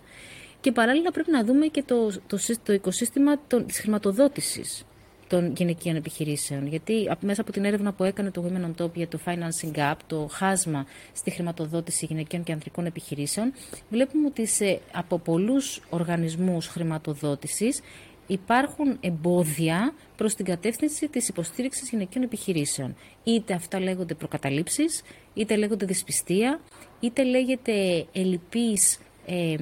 [0.61, 4.85] Και παράλληλα πρέπει να δούμε και το, το, το οικοσύστημα της χρηματοδότησης
[5.27, 6.67] των γυναικείων επιχειρήσεων.
[6.67, 9.95] Γιατί μέσα από την έρευνα που έκανε το Women on Top για το Financing Gap,
[10.07, 13.53] το χάσμα στη χρηματοδότηση γυναικείων και ανδρικών επιχειρήσεων,
[13.89, 17.81] βλέπουμε ότι σε, από πολλούς οργανισμούς χρηματοδότησης
[18.27, 22.95] υπάρχουν εμπόδια προς την κατεύθυνση της υποστήριξης γυναικείων επιχειρήσεων.
[23.23, 26.59] Είτε αυτά λέγονται προκαταλήψεις, είτε λέγονται δυσπιστία,
[26.99, 29.55] είτε λέγεται ελλειπής ε,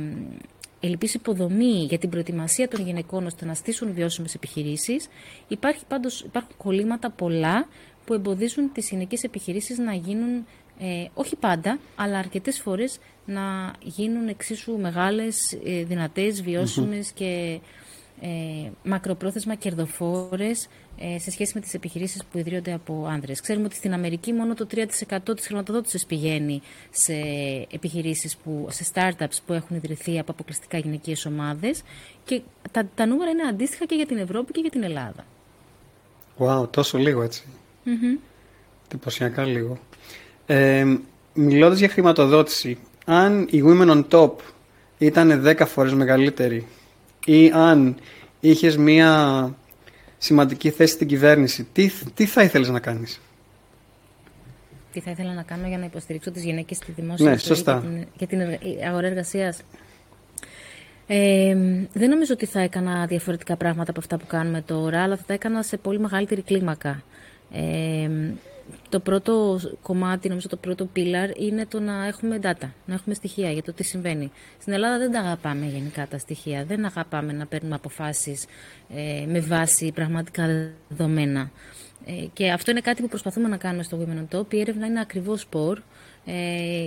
[0.83, 5.07] ελλειπή υποδομή για την προετοιμασία των γυναικών ώστε να στήσουν βιώσιμες επιχειρήσεις,
[5.47, 5.83] υπάρχουν
[6.57, 7.67] κολλήματα πολλά
[8.05, 10.45] που εμποδίζουν τις γυναικές επιχειρήσεις να γίνουν,
[10.79, 16.41] ε, όχι πάντα, αλλά αρκετές φορές να γίνουν εξίσου μεγάλες, ε, δυνατές,
[17.11, 17.59] και
[18.21, 20.63] ε, μακροπρόθεσμα κερδοφόρες.
[20.63, 20.67] ε,
[21.17, 23.41] σε σχέση με τις επιχειρήσεις που ιδρύονται από άνδρες.
[23.41, 27.13] Ξέρουμε ότι στην Αμερική μόνο το 3% της χρηματοδότησης πηγαίνει σε
[27.71, 31.81] επιχειρήσεις, που, σε startups που έχουν ιδρυθεί από αποκλειστικά γυναικείες ομάδες
[32.25, 35.25] και τα, τα νούμερα είναι αντίστοιχα και για την Ευρώπη και για την Ελλάδα.
[36.37, 37.43] Wow, τόσο λίγο έτσι.
[37.85, 39.45] Mm-hmm.
[39.45, 39.77] λίγο.
[40.45, 40.97] Ε,
[41.33, 44.31] μιλώντας για χρηματοδότηση, αν η Women on Top
[44.97, 46.67] ήταν 10 φορές μεγαλύτερη
[47.25, 47.95] ή αν
[48.39, 49.55] είχες μία
[50.23, 53.21] σημαντική θέση στην κυβέρνηση, τι, τι θα ήθελες να κάνεις;
[54.91, 57.83] Τι θα ήθελα να κάνω για να υποστηρίξω τις γυναίκες στη δημόσια ναι, σωστά.
[58.17, 59.61] και την, την αγορά εργασίας.
[61.07, 61.55] Ε,
[61.93, 65.33] δεν νομίζω ότι θα έκανα διαφορετικά πράγματα από αυτά που κάνουμε τώρα, αλλά θα τα
[65.33, 67.03] έκανα σε πολύ μεγαλύτερη κλίμακα.
[67.51, 68.09] Ε,
[68.89, 73.51] το πρώτο κομμάτι, νομίζω το πρώτο πίλαρ, είναι το να έχουμε data, να έχουμε στοιχεία
[73.51, 74.31] για το τι συμβαίνει.
[74.59, 78.45] Στην Ελλάδα δεν τα αγαπάμε γενικά τα στοιχεία, δεν αγαπάμε να παίρνουμε αποφάσεις
[78.95, 81.51] ε, με βάση πραγματικά δεδομένα.
[82.05, 84.53] Ε, και αυτό είναι κάτι που προσπαθούμε να κάνουμε στο Women on Top.
[84.53, 85.79] Η έρευνα είναι ακριβώς σπορ.
[86.25, 86.33] Ε,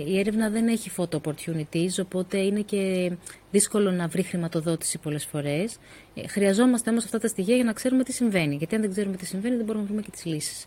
[0.07, 3.11] η έρευνα δεν έχει photo opportunities, οπότε είναι και
[3.51, 5.77] δύσκολο να βρει χρηματοδότηση πολλές φορές.
[6.13, 8.55] Ε, χρειαζόμαστε όμως αυτά τα στοιχεία για να ξέρουμε τι συμβαίνει.
[8.55, 10.65] Γιατί αν δεν ξέρουμε τι συμβαίνει δεν μπορούμε να βρούμε και τις λύσεις.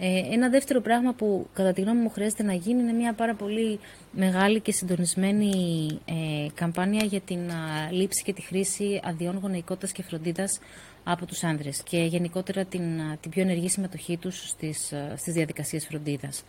[0.00, 3.34] Ε, ένα δεύτερο πράγμα που κατά τη γνώμη μου χρειάζεται να γίνει είναι μια πάρα
[3.34, 3.78] πολύ
[4.10, 5.50] μεγάλη και συντονισμένη
[6.04, 7.38] ε, καμπάνια για την
[7.90, 10.60] λήψη και τη χρήση αδειών γονεϊκότητας και φροντίδας
[11.04, 12.82] από τους άνδρες και γενικότερα την,
[13.20, 16.44] την πιο ενεργή συμμετοχή τους στις, στις διαδικασίες φροντίδας.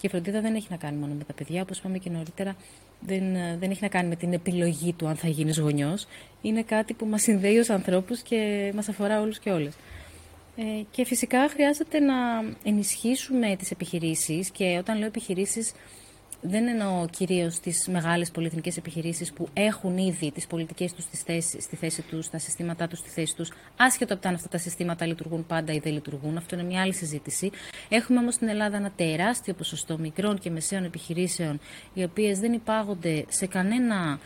[0.00, 2.56] Και η φροντίδα δεν έχει να κάνει μόνο με τα παιδιά, όπως είπαμε και νωρίτερα,
[3.00, 3.22] δεν,
[3.58, 6.06] δεν έχει να κάνει με την επιλογή του αν θα γίνεις γονιός.
[6.42, 9.74] Είναι κάτι που μας συνδέει ως ανθρώπους και μας αφορά όλους και όλες.
[10.56, 12.14] Ε, και φυσικά χρειάζεται να
[12.64, 15.72] ενισχύσουμε τις επιχειρήσεις και όταν λέω επιχειρήσεις
[16.46, 21.60] δεν εννοώ κυρίως τις μεγάλες πολυεθνικές επιχειρήσεις που έχουν ήδη τις πολιτικές τους στη θέση,
[21.60, 25.06] στη θέση τους, τα συστήματά τους στη θέση τους, άσχετο από αν αυτά τα συστήματα
[25.06, 26.36] λειτουργούν πάντα ή δεν λειτουργούν.
[26.36, 27.50] Αυτό είναι μια άλλη συζήτηση.
[27.88, 31.60] Έχουμε όμως στην Ελλάδα ένα τεράστιο ποσοστό μικρών και μεσαίων επιχειρήσεων,
[31.94, 34.18] οι οποίες δεν υπάγονται σε κανένα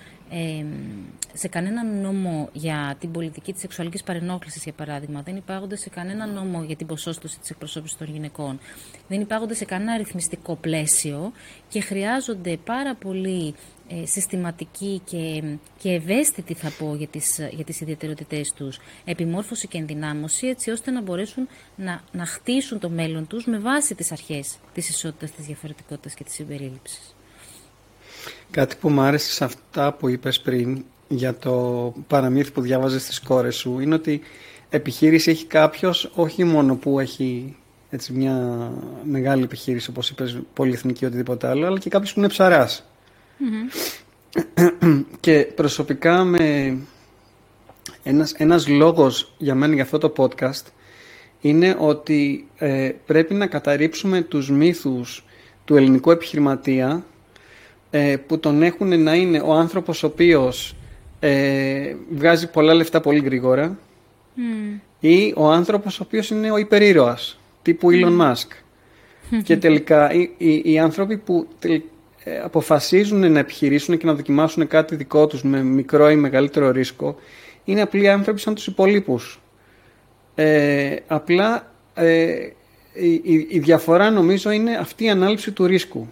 [1.32, 5.22] σε κανέναν νόμο για την πολιτική της σεξουαλικής παρενόχλησης, για παράδειγμα.
[5.22, 8.60] Δεν υπάγονται σε κανέναν νόμο για την ποσόστοση της εκπροσώπησης των γυναικών.
[9.08, 11.32] Δεν υπάγονται σε κανένα αριθμιστικό πλαίσιο
[11.68, 13.54] και χρειάζονται πάρα πολύ
[13.88, 15.42] ε, συστηματική και,
[15.78, 20.90] και ευαίσθητη, θα πω, για τις, για τις ιδιαιτερότητές τους, επιμόρφωση και ενδυνάμωση, έτσι ώστε
[20.90, 25.46] να μπορέσουν να, να χτίσουν το μέλλον τους με βάση τις αρχές της ισότητας, της
[25.46, 27.16] διαφορετικότητας και της συμπερίληψης.
[28.50, 33.20] Κάτι που μου άρεσε σε αυτά που είπες πριν για το παραμύθι που διάβαζες στις
[33.20, 34.20] κόρες σου είναι ότι
[34.68, 37.56] επιχείρηση έχει κάποιος όχι μόνο που έχει
[37.90, 38.70] έτσι μια
[39.04, 42.84] μεγάλη επιχείρηση όπως είπες πολυεθνική οτιδήποτε άλλο αλλά και κάποιος που είναι ψαράς.
[45.20, 46.76] και προσωπικά με
[48.02, 50.66] ένας, ένας λόγος για μένα για αυτό το podcast
[51.40, 55.24] είναι ότι ε, πρέπει να καταρρύψουμε τους μύθους
[55.64, 57.04] του ελληνικού επιχειρηματία
[57.90, 60.76] ε, που τον έχουν να είναι ο άνθρωπος ο οποίος
[61.20, 63.78] ε, βγάζει πολλά λεφτά πολύ γρήγορα
[65.00, 68.48] ή ο άνθρωπος ο οποίος είναι ο υπερήρωας τύπου Elon Musk.
[69.44, 71.46] Και τελικά οι, οι, οι άνθρωποι που
[72.28, 77.16] ε, αποφασίζουν να επιχειρήσουν και να δοκιμάσουν κάτι δικό τους με μικρό ή μεγαλύτερο ρίσκο
[77.64, 79.40] είναι απλοί άνθρωποι σαν τους υπολείπους.
[80.34, 82.48] Ε, απλά ε,
[82.92, 86.08] η, η, διαφορά νομίζω είναι αυτή η ανάληψη του ρίσκου.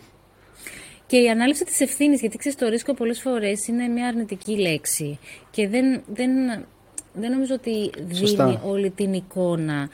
[1.06, 5.18] Και η ανάληψη της ευθύνης, γιατί ξέρεις το ρίσκο πολλές φορές είναι μια αρνητική λέξη
[5.50, 6.30] και δεν, δεν,
[7.12, 9.88] δεν νομίζω ότι δίνει όλη την εικόνα.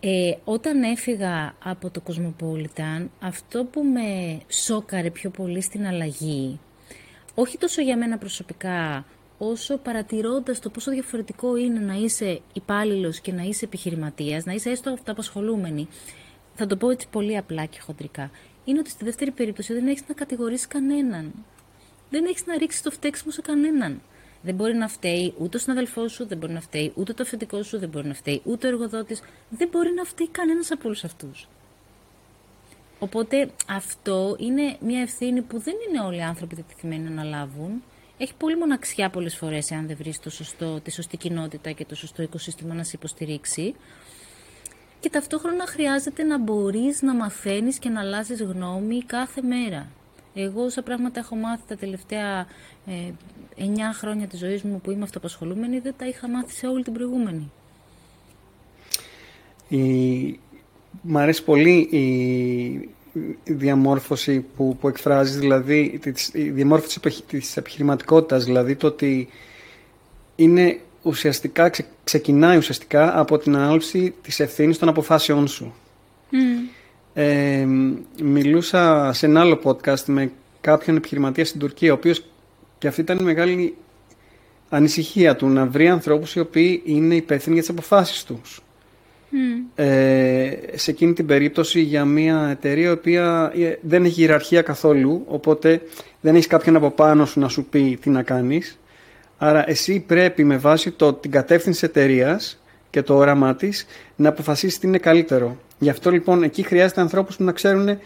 [0.00, 6.60] Ε, όταν έφυγα από το Cosmopolitan, αυτό που με σόκαρε πιο πολύ στην αλλαγή,
[7.34, 9.04] όχι τόσο για μένα προσωπικά,
[9.38, 14.70] όσο παρατηρώντας το πόσο διαφορετικό είναι να είσαι υπάλληλος και να είσαι επιχειρηματίας, να είσαι
[14.70, 15.88] έστω αυτοαπασχολούμενη,
[16.54, 18.30] θα το πω έτσι πολύ απλά και χοντρικά,
[18.64, 21.32] είναι ότι στη δεύτερη περίπτωση δεν έχεις να κατηγορήσεις κανέναν.
[22.10, 24.02] Δεν έχεις να ρίξεις το φταίξιμο σε κανέναν.
[24.42, 27.62] Δεν μπορεί να φταίει ούτε ο συναδελφός σου, δεν μπορεί να φταίει ούτε το αφεντικό
[27.62, 31.04] σου, δεν μπορεί να φταίει ούτε ο εργοδότης, δεν μπορεί να φταίει κανένας από όλους
[31.04, 31.48] αυτούς.
[32.98, 37.82] Οπότε αυτό είναι μια ευθύνη που δεν είναι όλοι οι άνθρωποι διατεθειμένοι να αναλάβουν.
[38.18, 40.18] Έχει πολύ μοναξιά πολλές φορές, εάν δεν βρεις
[40.82, 43.74] τη σωστή κοινότητα και το σωστό οικοσύστημα να σε υποστηρίξει.
[45.00, 49.88] Και ταυτόχρονα χρειάζεται να μπορείς να μαθαίνεις και να αλλάζεις γνώμη κάθε μέρα.
[50.34, 52.46] Εγώ όσα πράγματα έχω μάθει τα τελευταία
[52.86, 53.12] ε,
[53.56, 56.92] 9 χρόνια της ζωής μου που είμαι αυτοπασχολούμενη δεν τα είχα μάθει σε όλη την
[56.92, 57.50] προηγούμενη.
[59.68, 60.38] Η...
[61.02, 61.88] Μ' αρέσει πολύ
[63.44, 66.00] η διαμόρφωση που, που εκφράζεις, δηλαδή
[66.32, 69.28] η διαμόρφωση της επιχειρηματικότητας, δηλαδή το ότι
[70.36, 71.70] είναι ουσιαστικά,
[72.04, 75.74] ξεκινάει ουσιαστικά από την ανάλυση της ευθύνης των αποφάσεών σου.
[77.14, 77.66] Ε,
[78.22, 82.24] μιλούσα σε ένα άλλο podcast με κάποιον επιχειρηματία στην Τουρκία, ο οποίος
[82.78, 83.74] και αυτή ήταν η μεγάλη
[84.68, 88.62] ανησυχία του, να βρει ανθρώπους οι οποίοι είναι υπεύθυνοι για τις αποφάσεις τους.
[89.74, 95.24] Ε, σε εκείνη την περίπτωση για μια εταιρεία η οποία ε, δεν έχει ιεραρχία καθόλου,
[95.26, 95.82] οπότε
[96.20, 98.78] δεν έχεις κάποιον από πάνω σου να σου πει τι να κάνεις.
[99.42, 104.78] Άρα εσύ πρέπει με βάση το, την κατεύθυνση εταιρείας και το όραμά της να αποφασίσεις
[104.78, 105.56] τι είναι καλύτερο.
[105.78, 107.98] Γι' αυτό λοιπόν εκεί χρειάζεται ανθρώπους που να ξέρουν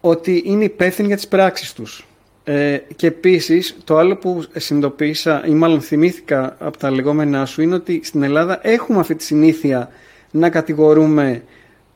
[0.00, 2.06] ότι είναι υπεύθυνοι για τις πράξεις τους.
[2.44, 7.74] Ε, και επίσης το άλλο που συνειδητοποίησα ή μάλλον θυμήθηκα από τα λεγόμενά σου είναι
[7.74, 9.88] ότι στην Ελλάδα έχουμε αυτή τη συνήθεια
[10.30, 11.42] να κατηγορούμε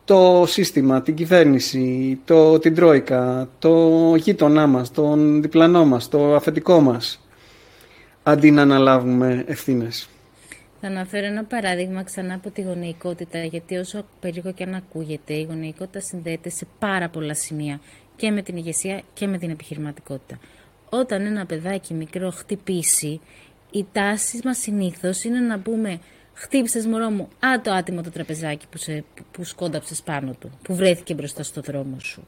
[0.05, 6.81] το σύστημα, την κυβέρνηση, το, την τρόικα, το γείτονά μας, τον διπλανό μας, το αφεντικό
[6.81, 7.23] μας
[8.29, 10.09] αντί να αναλάβουμε ευθύνες.
[10.81, 15.43] Θα αναφέρω ένα παράδειγμα ξανά από τη γονεϊκότητα, γιατί όσο περίεργο και αν ακούγεται, η
[15.43, 17.81] γονεϊκότητα συνδέεται σε πάρα πολλά σημεία
[18.17, 20.39] και με την ηγεσία και με την επιχειρηματικότητα.
[20.89, 23.21] Όταν ένα παιδάκι μικρό χτυπήσει,
[23.71, 26.01] η τάση μας συνήθως είναι να πούμε
[26.35, 30.75] χτύπησες μωρό μου, α το άτιμο το τραπεζάκι που, σε, που σκόνταψες πάνω του, που
[30.75, 32.27] βρέθηκε μπροστά στο δρόμο σου.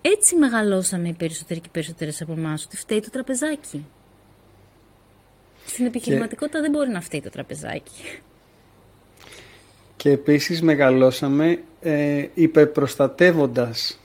[0.00, 3.86] Έτσι μεγαλώσαμε οι περισσότεροι και περισσότερες από εμάς, ότι φταίει το τραπεζάκι.
[5.66, 8.20] Στην επιχειρηματικότητα δεν μπορεί να φταίει το τραπεζάκι.
[9.96, 14.00] Και επίσης μεγαλώσαμε ε, υπερπροστατεύοντας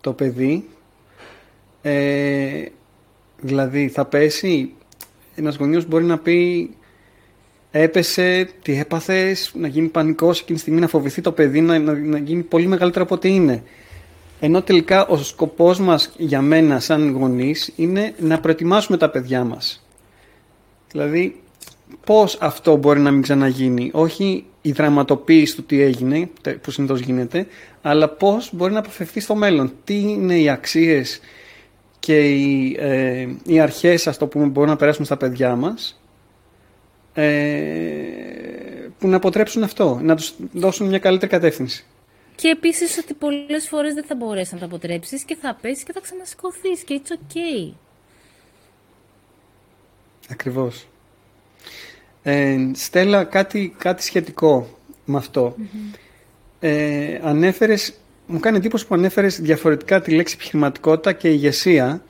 [0.00, 0.68] το παιδί.
[1.82, 2.64] Ε,
[3.40, 4.72] δηλαδή θα πέσει,
[5.34, 6.70] ένας γονιός μπορεί να πει
[7.70, 11.92] έπεσε, τι έπαθες, να γίνει πανικός εκείνη τη στιγμή, να φοβηθεί το παιδί, να, να,
[11.92, 13.62] να γίνει πολύ μεγαλύτερο από ό,τι είναι.
[14.40, 19.87] Ενώ τελικά ο σκοπός μας για μένα σαν γονείς είναι να προετοιμάσουμε τα παιδιά μας
[20.90, 21.42] Δηλαδή,
[22.04, 27.46] πώς αυτό μπορεί να μην ξαναγίνει; Όχι η δραματοποίηση του τι έγινε, που συνήθως γίνεται,
[27.82, 31.20] αλλά πώς μπορεί να αποφευθεί στο μέλλον; Τι είναι οι αξίες
[31.98, 36.00] και οι, ε, οι αρχές, ας το πούμε, μπορούν να περάσουν στα παιδιά μας
[37.14, 37.24] ε,
[38.98, 41.84] που να αποτρέψουν αυτό, να τους δώσουν μια καλύτερη κατεύθυνση;
[42.34, 45.92] Και επίσης ότι πολλές φορές δεν θα μπορέσεις να το αποτρέψεις και θα πέσεις και
[45.92, 47.72] θα ξανασηκωθείς και it's okay.
[50.28, 50.86] Ακριβώς.
[52.22, 55.56] Ε, Στέλλα, κάτι, κάτι σχετικό με αυτό.
[56.60, 57.94] Ε, ανέφερες,
[58.26, 62.02] μου κάνει εντύπωση που ανέφερες διαφορετικά τη λέξη επιχειρηματικότητα και ηγεσία.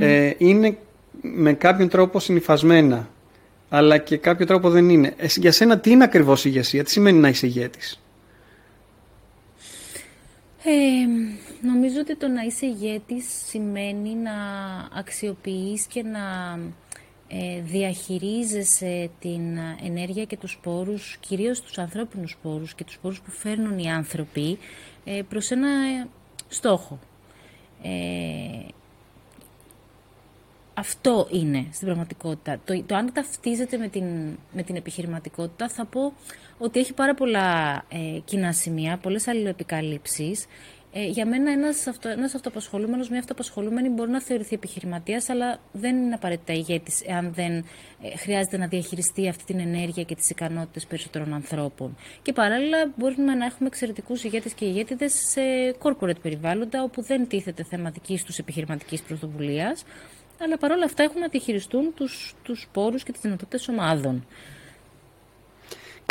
[0.00, 0.78] Ε, είναι
[1.20, 3.08] με κάποιον τρόπο συνειφασμένα,
[3.68, 5.14] αλλά και κάποιο τρόπο δεν είναι.
[5.16, 8.00] Ε, για σένα τι είναι ακριβώς η ηγεσία, τι σημαίνει να είσαι ηγέτης;
[10.64, 10.70] Ε,
[11.66, 14.32] νομίζω ότι το να είσαι ηγέτης σημαίνει να
[14.98, 16.87] αξιοποιείς και να ε,
[17.62, 23.78] διαχειρίζεσαι την ενέργεια και τους σπόρους, κυρίως τους ανθρώπινους σπόρους και τους σπόρους που φέρνουν
[23.78, 24.58] οι άνθρωποι
[25.04, 25.68] ε, προς ένα
[26.48, 26.98] στόχο.
[27.82, 28.66] Ε,
[30.74, 32.60] αυτό είναι στην πραγματικότητα.
[32.64, 34.04] Το, το αν ταυτίζεται με την,
[34.52, 36.12] με την επιχειρηματικότητα θα πω
[36.58, 40.46] ότι έχει πάρα πολλά ε, κοινά σημεία, πολλές αλληλοεπικαλύψεις
[40.92, 45.96] ε, για μένα ένας, αυτο, ένας αυτοαπασχολούμενος, μια αυτοαπασχολούμενη μπορεί να θεωρηθεί επιχειρηματίας, αλλά δεν
[45.96, 47.56] είναι απαραίτητα ηγέτης εάν δεν
[48.02, 51.96] ε, χρειάζεται να διαχειριστεί αυτή την ενέργεια και τις ικανότητες περισσότερων ανθρώπων.
[52.22, 55.40] Και παράλληλα μπορούμε να έχουμε εξαιρετικούς ηγέτες και ηγέτιδες σε
[55.82, 59.84] corporate περιβάλλοντα, όπου δεν τίθεται θέμα δικής τους επιχειρηματικής πρωτοβουλίας,
[60.40, 64.24] αλλά παρόλα αυτά έχουν να διαχειριστούν τους, τους πόρους και τις δυνατότητες ομάδων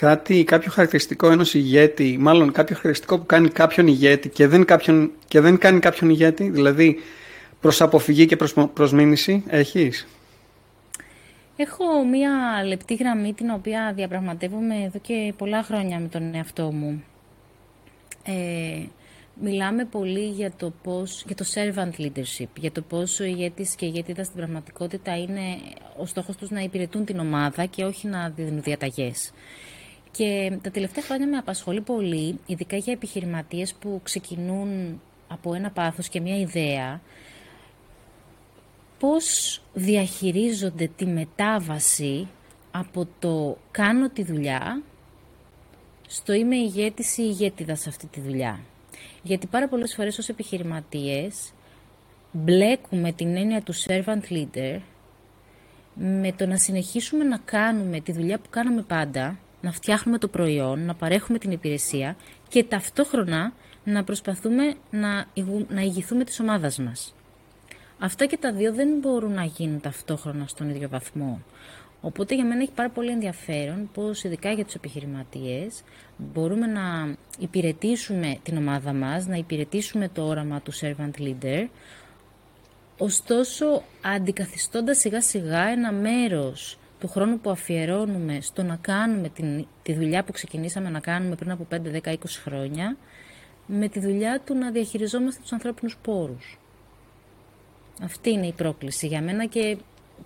[0.02, 5.12] κάτι, κάποιο χαρακτηριστικό ενός ηγέτη, μάλλον κάποιο χαρακτηριστικό που κάνει κάποιον ηγέτη και δεν, κάποιον,
[5.28, 7.00] και δεν κάνει κάποιον ηγέτη, δηλαδή
[7.62, 10.08] προς αποφυγή και προς, προς μίμηση, έχεις;
[11.60, 12.32] Έχω μία
[12.66, 17.04] λεπτή γραμμή την οποία διαπραγματεύομαι εδώ και πολλά χρόνια με τον εαυτό μου.
[18.24, 18.86] Ε,
[19.42, 23.86] μιλάμε πολύ για το, πώς, για το servant leadership, για το πόσο ο ηγέτης και
[23.86, 25.58] η ηγέτηδα στην πραγματικότητα είναι
[25.98, 29.34] ο στόχος τους να υπηρετούν την ομάδα και όχι να δίνουν διαταγές.
[30.18, 36.10] Και τα τελευταία χρόνια με απασχολεί πολύ, ειδικά για επιχειρηματίες που ξεκινούν από ένα πάθος
[36.10, 37.02] και μια ιδέα,
[39.00, 42.28] πώς διαχειρίζονται τη μετάβαση
[42.72, 44.82] από το κάνω τη δουλειά
[46.08, 48.60] στο είμαι ηγέτης ή ηγέτιδα σε αυτή τη δουλειά.
[49.24, 51.52] Γιατί πάρα πολλές φορές ως επιχειρηματίες
[52.32, 54.80] μπλέκουμε την έννοια του servant leader
[55.94, 60.86] με το να συνεχίσουμε να κάνουμε τη δουλειά που κάναμε πάντα να φτιάχνουμε το προϊόν,
[60.86, 62.16] να παρέχουμε την υπηρεσία
[62.48, 65.26] και ταυτόχρονα να προσπαθούμε να,
[65.70, 67.16] να ηγηθούμε της ομάδας μας.
[68.00, 71.42] Αυτά και τα δύο δεν μπορούν να γίνουν ταυτόχρονα στον ίδιο βαθμό.
[72.02, 75.84] Οπότε για μένα έχει πάρα πολύ ενδιαφέρον πως ειδικά για τους επιχειρηματίες
[76.18, 81.68] μπορούμε να υπηρετήσουμε την ομάδα μας, να υπηρετήσουμε το όραμα του servant leader,
[82.98, 89.94] ωστόσο αντικαθιστώντας σιγά σιγά ένα μέρος του χρόνου που αφιερώνουμε στο να κάνουμε την, τη
[89.94, 92.98] δουλειά που ξεκινήσαμε να κάνουμε πριν από 5, 10, 20 χρόνια,
[93.66, 96.58] με τη δουλειά του να διαχειριζόμαστε τους ανθρώπινους πόρους.
[98.04, 99.78] Αυτή είναι η πρόκληση για μένα και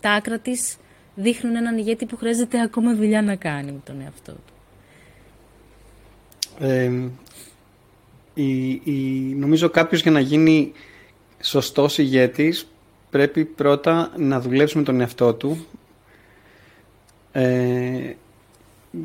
[0.02, 0.78] τα άκρα της
[1.16, 4.54] δείχνουν έναν ηγέτη που χρειάζεται ακόμα δουλειά να κάνει με τον εαυτό του.
[6.60, 6.92] Ε,
[8.34, 10.72] η, η, νομίζω κάποιος για να γίνει
[11.42, 12.68] σωστός ηγέτης
[13.10, 15.66] πρέπει πρώτα να δουλέψει με τον εαυτό του
[17.32, 18.16] ε,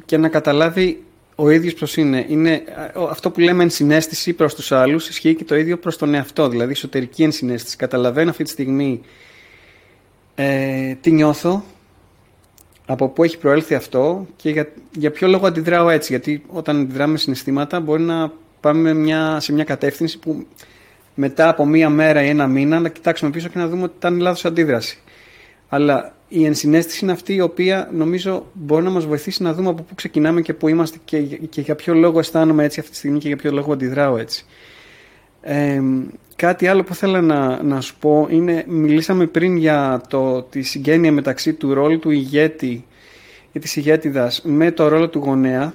[0.04, 2.26] και να καταλάβει ο ίδιος πώς είναι.
[2.28, 2.62] είναι.
[3.10, 6.72] Αυτό που λέμε ενσυναίσθηση προς τους άλλους ισχύει και το ίδιο προς τον εαυτό, δηλαδή
[6.72, 7.76] εσωτερική ενσυναίσθηση.
[7.76, 9.00] Καταλαβαίνω αυτή τη στιγμή
[10.34, 11.64] ε, τι νιώθω,
[12.86, 16.12] από πού έχει προέλθει αυτό και για, για ποιο λόγο αντιδράω έτσι.
[16.12, 20.46] Γιατί όταν αντιδράμε συναισθήματα μπορεί να πάμε μια, σε μια κατεύθυνση που
[21.14, 24.20] μετά από μία μέρα ή ένα μήνα να κοιτάξουμε πίσω και να δούμε ότι ήταν
[24.20, 24.98] λάθος αντίδραση.
[25.68, 29.82] Αλλά η ενσυναίσθηση είναι αυτή η οποία νομίζω μπορεί να μας βοηθήσει να δούμε από
[29.82, 33.18] πού ξεκινάμε και πού είμαστε και, και για ποιο λόγο αισθάνομαι έτσι αυτή τη στιγμή
[33.18, 34.44] και για ποιο λόγο αντιδράω έτσι.
[35.40, 35.82] Ε,
[36.36, 41.12] κάτι άλλο που θέλω να, να σου πω είναι, μιλήσαμε πριν για το, τη συγγένεια
[41.12, 42.84] μεταξύ του ρόλου του ηγέτη
[43.52, 45.74] ή της ηγέτιδας με το ρόλο του γονέα.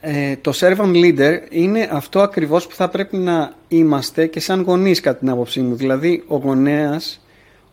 [0.00, 5.00] Ε, το servant leader είναι αυτό ακριβώς που θα πρέπει να είμαστε και σαν γονείς
[5.00, 5.74] κατά την άποψή μου.
[5.74, 7.24] Δηλαδή ο γονέας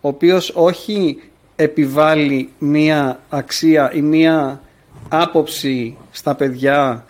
[0.08, 1.20] ο οποίος όχι
[1.56, 4.62] επιβάλλει μία αξία ή μία
[5.10, 7.06] άποψη στα παιδιά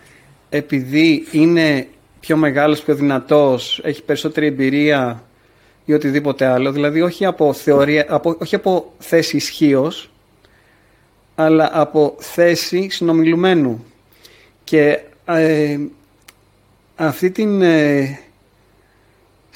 [0.49, 1.87] επειδή είναι
[2.19, 5.23] πιο μεγάλος, πιο δυνατός, έχει περισσότερη εμπειρία
[5.85, 6.71] ή οτιδήποτε άλλο.
[6.71, 10.11] Δηλαδή όχι από, θεωρία, από, όχι από θέση ισχύως,
[11.35, 13.85] αλλά από θέση συνομιλουμένου.
[14.63, 15.79] Και ε,
[16.95, 18.19] αυτή την, ε,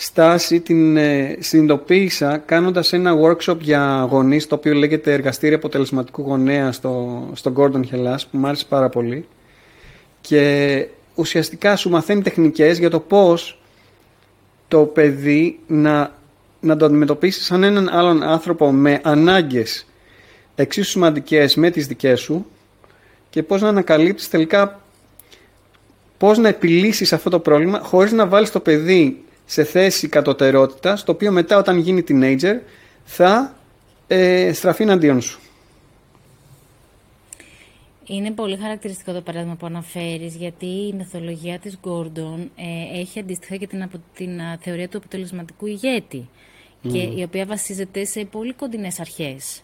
[0.03, 6.71] στάση την ε, συνειδητοποίησα κάνοντας ένα workshop για γονείς το οποίο λέγεται Εργαστήρια Αποτελεσματικού Γονέα
[6.71, 9.27] στο, στο Gordon Hellas που μου άρεσε πάρα πολύ.
[10.21, 13.61] Και ουσιαστικά σου μαθαίνει τεχνικές για το πώς
[14.67, 16.13] το παιδί να,
[16.59, 19.87] να το αντιμετωπίσει σαν έναν άλλον άνθρωπο με ανάγκες
[20.55, 22.45] εξίσου σημαντικές με τις δικές σου
[23.29, 24.81] και πώς να ανακαλύψεις τελικά
[26.17, 31.11] πώς να επιλύσεις αυτό το πρόβλημα χωρίς να βάλεις το παιδί σε θέση κατωτερότητας, το
[31.11, 32.59] οποίο μετά όταν γίνει teenager
[33.03, 33.55] θα
[34.07, 35.39] ε, στραφεί εναντίον σου.
[38.05, 43.55] Είναι πολύ χαρακτηριστικό το παράδειγμα που αναφέρεις, γιατί η μεθολογία της Gordon ε, έχει αντίστοιχα
[43.55, 44.29] και την, από, την
[44.59, 46.29] θεωρία του αποτελεσματικού ηγέτη,
[46.81, 49.61] και η οποία βασίζεται σε πολύ κοντινές αρχές.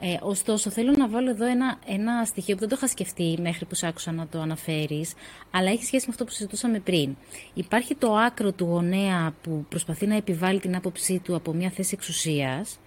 [0.00, 3.64] Ε, ωστόσο, θέλω να βάλω εδώ ένα, ένα στοιχείο που δεν το είχα σκεφτεί μέχρι
[3.64, 5.14] που σ' άκουσα να το αναφέρεις,
[5.50, 7.16] αλλά έχει σχέση με αυτό που συζητούσαμε πριν.
[7.54, 11.94] Υπάρχει το άκρο του γονέα που προσπαθεί να επιβάλλει την άποψή του από μια θέση
[11.94, 12.78] εξουσίας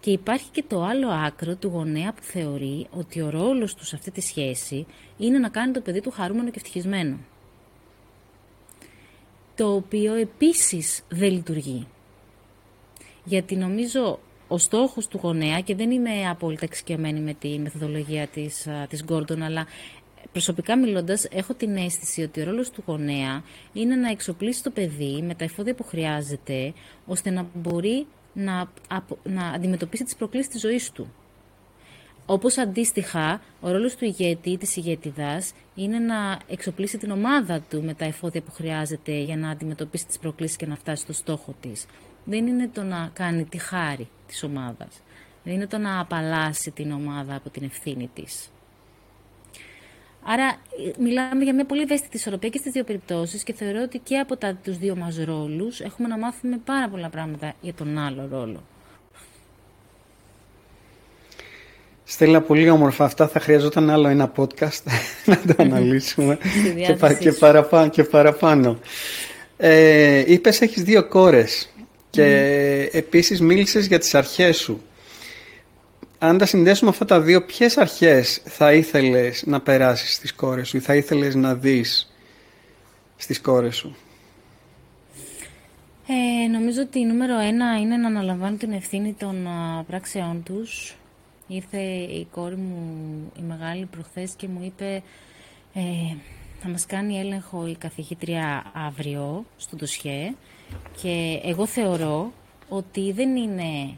[0.00, 3.96] και υπάρχει και το άλλο άκρο του γονέα που θεωρεί ότι ο ρόλος του σε
[3.96, 4.86] αυτή τη σχέση
[5.16, 7.18] είναι να κάνει το παιδί του χαρούμενο και ευτυχισμένο.
[9.54, 11.86] Το οποίο επίσης δεν λειτουργεί.
[13.24, 14.18] Γιατί νομίζω
[14.52, 19.40] ο στόχος του γονέα, και δεν είμαι απόλυτα εξοικειωμένη με τη μεθοδολογία της, της Gordon,
[19.40, 19.66] αλλά
[20.32, 23.42] προσωπικά μιλώντας έχω την αίσθηση ότι ο ρόλος του γονέα
[23.72, 26.72] είναι να εξοπλίσει το παιδί με τα εφόδια που χρειάζεται,
[27.06, 28.70] ώστε να μπορεί να,
[29.22, 31.12] να αντιμετωπίσει τις προκλήσεις της ζωής του.
[32.26, 37.82] Όπως αντίστοιχα, ο ρόλος του ηγέτη ή της ηγέτιδας είναι να εξοπλίσει την ομάδα του
[37.82, 41.54] με τα εφόδια που χρειάζεται για να αντιμετωπίσει τις προκλήσεις και να φτάσει στο στόχο
[41.60, 41.86] της.
[42.24, 45.02] Δεν είναι το να κάνει τη χάρη της ομάδας.
[45.44, 48.50] Δεν είναι το να απαλλάσει την ομάδα από την ευθύνη της.
[50.24, 50.56] Άρα
[50.98, 54.36] μιλάμε για μια πολύ ευαίσθητη ισορροπία και στις δύο περιπτώσεις και θεωρώ ότι και από
[54.36, 58.62] τα, τους δύο μας ρόλους έχουμε να μάθουμε πάρα πολλά πράγματα για τον άλλο ρόλο.
[62.04, 63.28] Στέλλα, πολύ όμορφα αυτά.
[63.28, 64.82] Θα χρειαζόταν άλλο ένα podcast
[65.24, 66.38] να το αναλύσουμε
[66.86, 68.78] και, πα, και, παραπάνω, και παραπάνω.
[69.56, 71.71] Ε, είπες έχεις δύο κόρες
[72.12, 72.94] και mm.
[72.94, 74.82] επίσης μίλησες για τις αρχές σου.
[76.18, 80.76] Αν τα συνδέσουμε αυτά τα δύο, ποιες αρχές θα ήθελες να περάσεις στις κόρες σου
[80.76, 82.12] ή θα ήθελες να δεις
[83.16, 83.96] στις κόρες σου;
[86.06, 90.96] Ε, νομίζω ότι η νούμερο ένα είναι να αναλαμβάνουν την ευθύνη των α, πράξεών τους.
[91.46, 95.02] Ήρθε η κόρη μου, η μεγάλη προχθές και μου είπε
[95.74, 95.80] ε,
[96.62, 100.34] θα μας κάνει έλεγχο η καθηγήτρια αύριο στο ντοσιέ
[101.02, 102.32] και εγώ θεωρώ
[102.68, 103.96] ότι δεν είναι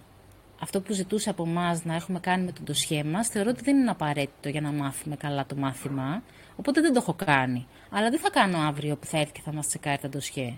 [0.60, 3.76] αυτό που ζητούσε από εμά να έχουμε κάνει με τον ντοσιέ μας, θεωρώ ότι δεν
[3.76, 6.22] είναι απαραίτητο για να μάθουμε καλά το μάθημα.
[6.56, 7.66] Οπότε δεν το έχω κάνει.
[7.90, 10.54] Αλλά δεν θα κάνω αύριο που θα έρθει και θα μας τσεκάρει τα ντοσιέ.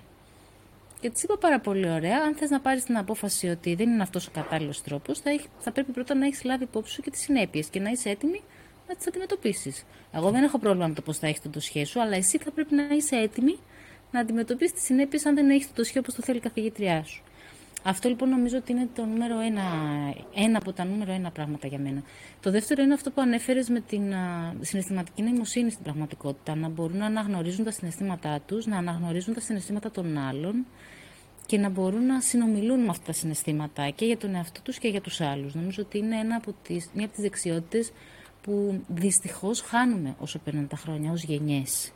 [1.00, 4.02] Και της είπα πάρα πολύ ωραία, αν θες να πάρεις την απόφαση ότι δεν είναι
[4.02, 7.20] αυτός ο κατάλληλος τρόπος, θα, θα πρέπει πρώτα να έχεις λάβει υπόψη σου και τις
[7.20, 8.42] συνέπειες και να είσαι έτοιμη
[8.88, 9.84] να τις αντιμετωπίσεις.
[10.12, 12.50] Εγώ δεν έχω πρόβλημα με το πώς θα έχεις το ντοσιέ σου, αλλά εσύ θα
[12.50, 13.58] πρέπει να είσαι έτοιμη
[14.10, 17.22] να αντιμετωπίσεις τις συνέπειες αν δεν έχεις το ντοσιέ όπως το θέλει η καθηγήτριά σου.
[17.88, 19.62] Αυτό λοιπόν νομίζω ότι είναι το νούμερο ένα,
[20.34, 22.02] ένα από τα νούμερο ένα πράγματα για μένα.
[22.40, 26.54] Το δεύτερο είναι αυτό που ανέφερες με την α, συναισθηματική νοημοσύνη στην πραγματικότητα.
[26.54, 30.66] Να μπορούν να αναγνωρίζουν τα συναισθήματά τους, να αναγνωρίζουν τα συναισθήματα των άλλων
[31.46, 34.88] και να μπορούν να συνομιλούν με αυτά τα συναισθήματα και για τον εαυτό τους και
[34.88, 35.54] για τους άλλους.
[35.54, 37.92] Νομίζω ότι είναι ένα από τις, μια από τις δεξιότητες
[38.46, 41.92] που δυστυχώς χάνουμε όσο περνάνε τα χρόνια ως γενιές.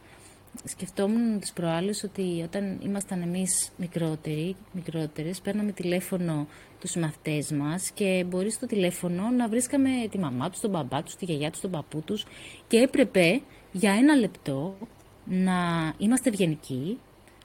[0.65, 6.47] Σκεφτόμουν τις προάλλες ότι όταν ήμασταν εμείς μικρότεροι, μικρότερες, παίρναμε τηλέφωνο
[6.81, 11.17] τους μαθητές μας και μπορεί στο τηλέφωνο να βρίσκαμε τη μαμά τους, τον μπαμπά τους,
[11.17, 12.27] τη γιαγιά τους, τον παππού τους
[12.69, 13.41] και έπρεπε
[13.73, 14.77] για ένα λεπτό
[15.25, 15.55] να
[15.99, 16.99] είμαστε ευγενικοί,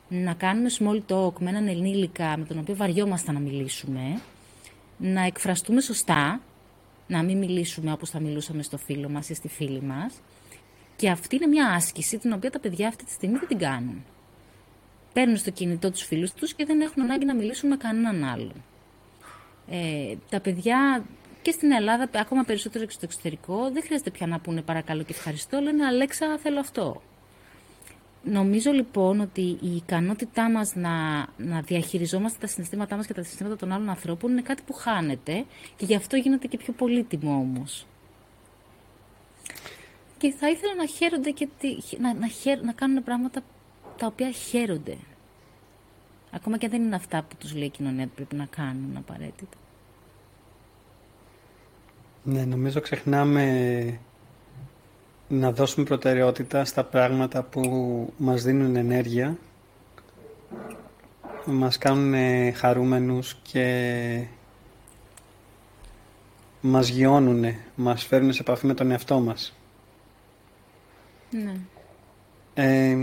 [0.09, 4.21] να κάνουμε small talk με έναν ενήλικα με τον οποίο βαριόμασταν να μιλήσουμε,
[4.97, 6.41] να εκφραστούμε σωστά,
[7.07, 10.13] να μην μιλήσουμε όπως θα μιλούσαμε στο φίλο μας ή στη φίλη μας
[10.95, 14.05] και αυτή είναι μια άσκηση την οποία τα παιδιά αυτή τη στιγμή δεν την κάνουν.
[15.13, 18.63] Παίρνουν στο κινητό τους φίλους τους και δεν έχουν ανάγκη να μιλήσουν με κανέναν άλλον.
[19.69, 21.05] Ε, τα παιδιά
[21.41, 25.13] και στην Ελλάδα, ακόμα περισσότερο και στο εξωτερικό, δεν χρειάζεται πια να πούνε παρακαλώ και
[25.13, 27.01] ευχαριστώ, λένε Αλέξα θέλω αυτό.
[28.27, 33.55] Νομίζω λοιπόν ότι η ικανότητά μας να, να διαχειριζόμαστε τα συναισθήματά μας και τα συναισθήματα
[33.55, 35.45] των άλλων ανθρώπων είναι κάτι που χάνεται
[35.75, 37.85] και γι' αυτό γίνεται και πιο πολύτιμο όμως
[40.17, 41.47] και θα ήθελα να χαίρονται και
[41.99, 42.27] να, να,
[42.63, 43.41] να κάνουν πράγματα
[43.97, 44.97] τα οποία χαίρονται.
[46.31, 49.57] Ακόμα και δεν είναι αυτά που τους λέει η κοινωνία ότι πρέπει να κάνουν απαραίτητα.
[52.23, 53.99] Ναι, νομίζω ξεχνάμε
[55.27, 57.63] να δώσουμε προτεραιότητα στα πράγματα που
[58.17, 59.37] μας δίνουν ενέργεια
[61.45, 62.13] μας κάνουν
[62.53, 64.27] χαρούμενους και
[66.61, 67.45] μας γιώνουν,
[67.75, 69.57] μας φέρνουν σε επαφή με τον εαυτό μας.
[71.29, 71.55] Ναι.
[72.53, 72.97] Ε,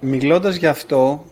[0.00, 1.24] μιλώντας γι' αυτό,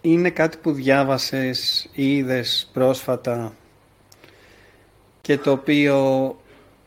[0.00, 3.54] είναι κάτι που διάβασες ή είδες πρόσφατα
[5.20, 5.96] και το οποίο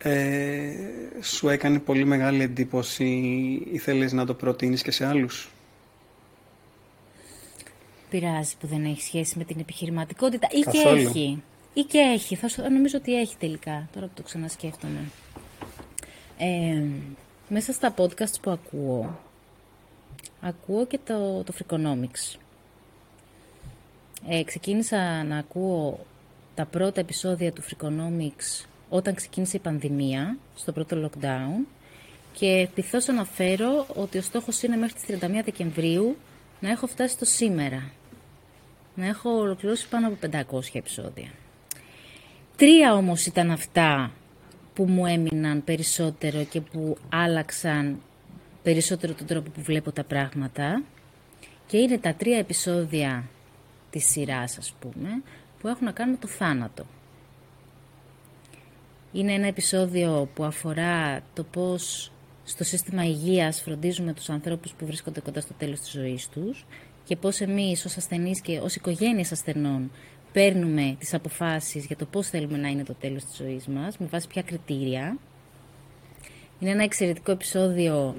[0.04, 0.74] ε,
[1.22, 3.06] σου έκανε πολύ μεγάλη εντύπωση
[3.72, 5.52] ή θέλεις να το προτείνεις και σε άλλους;
[8.10, 11.44] Πειράζει που δεν έχει σχέση με την επιχειρηματικότητα ή και έχει.
[11.74, 12.36] Ή και έχει.
[12.36, 15.00] Θα νομίζω ότι έχει τελικά, τώρα που το ξανασκέφτομαι.
[16.38, 16.84] Ε,
[17.50, 19.20] μέσα στα podcasts που ακούω,
[20.42, 22.40] ακούω και το, το Freakonomics.
[24.28, 26.06] Ε, ξεκίνησα να ακούω
[26.56, 31.66] τα πρώτα επεισόδια του Freakonomics όταν ξεκίνησε η πανδημία, στο πρώτο lockdown
[32.34, 36.18] και πειθώς αναφέρω ότι ο στόχος είναι μέχρι τις 31 Δεκεμβρίου
[36.60, 37.92] να έχω φτάσει στο σήμερα.
[38.96, 41.30] Να έχω ολοκληρώσει πάνω από 500 επεισόδια.
[42.56, 44.12] Τρία όμως ήταν αυτά
[44.74, 48.02] που μου έμειναν περισσότερο και που άλλαξαν
[48.64, 50.84] περισσότερο τον τρόπο που βλέπω τα πράγματα
[51.68, 53.24] και είναι τα τρία επεισόδια
[53.90, 55.22] της σειράς ας πούμε
[55.60, 56.86] που έχουν να κάνουν με το θάνατο.
[59.12, 62.12] Είναι ένα επεισόδιο που αφορά το πώς
[62.44, 66.66] στο σύστημα υγείας φροντίζουμε τους ανθρώπους που βρίσκονται κοντά στο τέλος της ζωής τους
[67.04, 69.92] και πώς εμείς ως ασθενείς και ως οικογένειες ασθενών
[70.34, 74.06] παίρνουμε τις αποφάσεις για το πώς θέλουμε να είναι το τέλος της ζωής μας, με
[74.06, 75.18] βάση ποια κριτήρια.
[76.60, 78.16] Είναι ένα εξαιρετικό επεισόδιο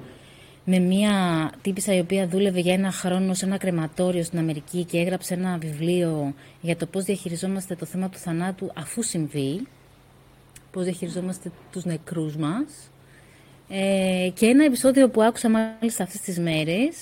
[0.65, 4.97] με μια τύπησα η οποία δούλευε για ένα χρόνο σε ένα κρεματόριο στην Αμερική και
[4.97, 9.67] έγραψε ένα βιβλίο για το πώς διαχειριζόμαστε το θέμα του θανάτου αφού συμβεί,
[10.73, 12.91] πώς διαχειριζόμαστε τους νεκρούς μας.
[13.69, 16.95] Ε, και ένα επεισόδιο που άκουσα μάλιστα αυτές τις μέρες,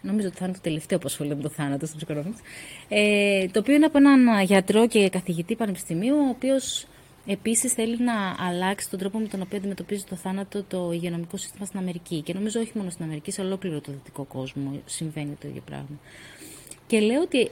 [0.00, 2.40] νομίζω ότι θα είναι το τελευταίο που ασχολείται με το θάνατο στο Psychonomics,
[2.88, 6.86] ε, το οποίο είναι από έναν γιατρό και καθηγητή πανεπιστημίου, ο οποίος
[7.30, 11.64] Επίσης, θέλει να αλλάξει τον τρόπο με τον οποίο αντιμετωπίζει το θάνατο το υγειονομικό σύστημα
[11.64, 12.20] στην Αμερική.
[12.20, 15.98] Και νομίζω όχι μόνο στην Αμερική, σε ολόκληρο το δυτικό κόσμο συμβαίνει το ίδιο πράγμα.
[16.86, 17.50] Και λέω ότι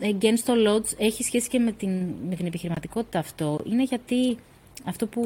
[0.00, 1.90] against the Lodge έχει σχέση και με την,
[2.28, 3.60] με την επιχειρηματικότητα αυτό.
[3.64, 4.38] Είναι γιατί
[4.84, 5.22] αυτό που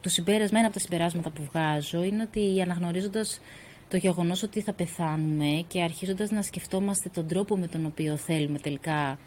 [0.00, 3.40] το συμπέρασμα, ένα από τα συμπεράσματα που βγάζω είναι ότι αναγνωρίζοντας
[3.88, 8.58] το γεγονός ότι θα πεθάνουμε και αρχίζοντας να σκεφτόμαστε τον τρόπο με τον οποίο θέλουμε
[8.58, 9.18] τελικά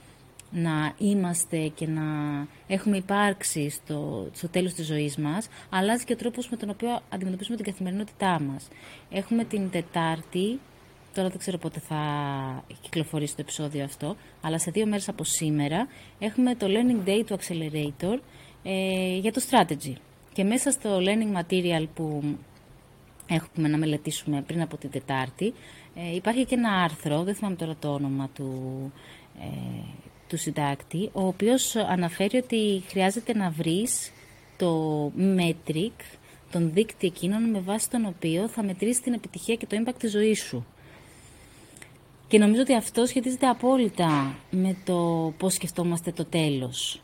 [0.51, 2.01] να είμαστε και να
[2.67, 7.01] έχουμε υπάρξει στο, στο τέλος της ζωής μας, αλλάζει και ο τρόπος με τον οποίο
[7.09, 8.67] αντιμετωπίζουμε την καθημερινότητά μας.
[9.11, 10.59] Έχουμε την Τετάρτη,
[11.13, 12.03] τώρα δεν ξέρω πότε θα
[12.81, 15.87] κυκλοφορήσει το επεισόδιο αυτό, αλλά σε δύο μέρες από σήμερα
[16.19, 18.19] έχουμε το Learning Day του Accelerator
[18.63, 19.93] ε, για το Strategy.
[20.33, 22.23] Και μέσα στο Learning Material που
[23.27, 25.53] έχουμε να μελετήσουμε πριν από την Τετάρτη,
[25.95, 28.51] ε, υπάρχει και ένα άρθρο, δεν θυμάμαι τώρα το όνομα του,
[29.41, 29.45] ε,
[30.27, 34.11] του συντάκτη, ο οποίος αναφέρει ότι χρειάζεται να βρεις
[34.57, 36.03] το metric,
[36.51, 40.11] τον δείκτη εκείνον με βάση τον οποίο θα μετρήσεις την επιτυχία και το impact της
[40.11, 40.65] ζωής σου.
[42.27, 47.01] Και νομίζω ότι αυτό σχετίζεται απόλυτα με το πώς σκεφτόμαστε το τέλος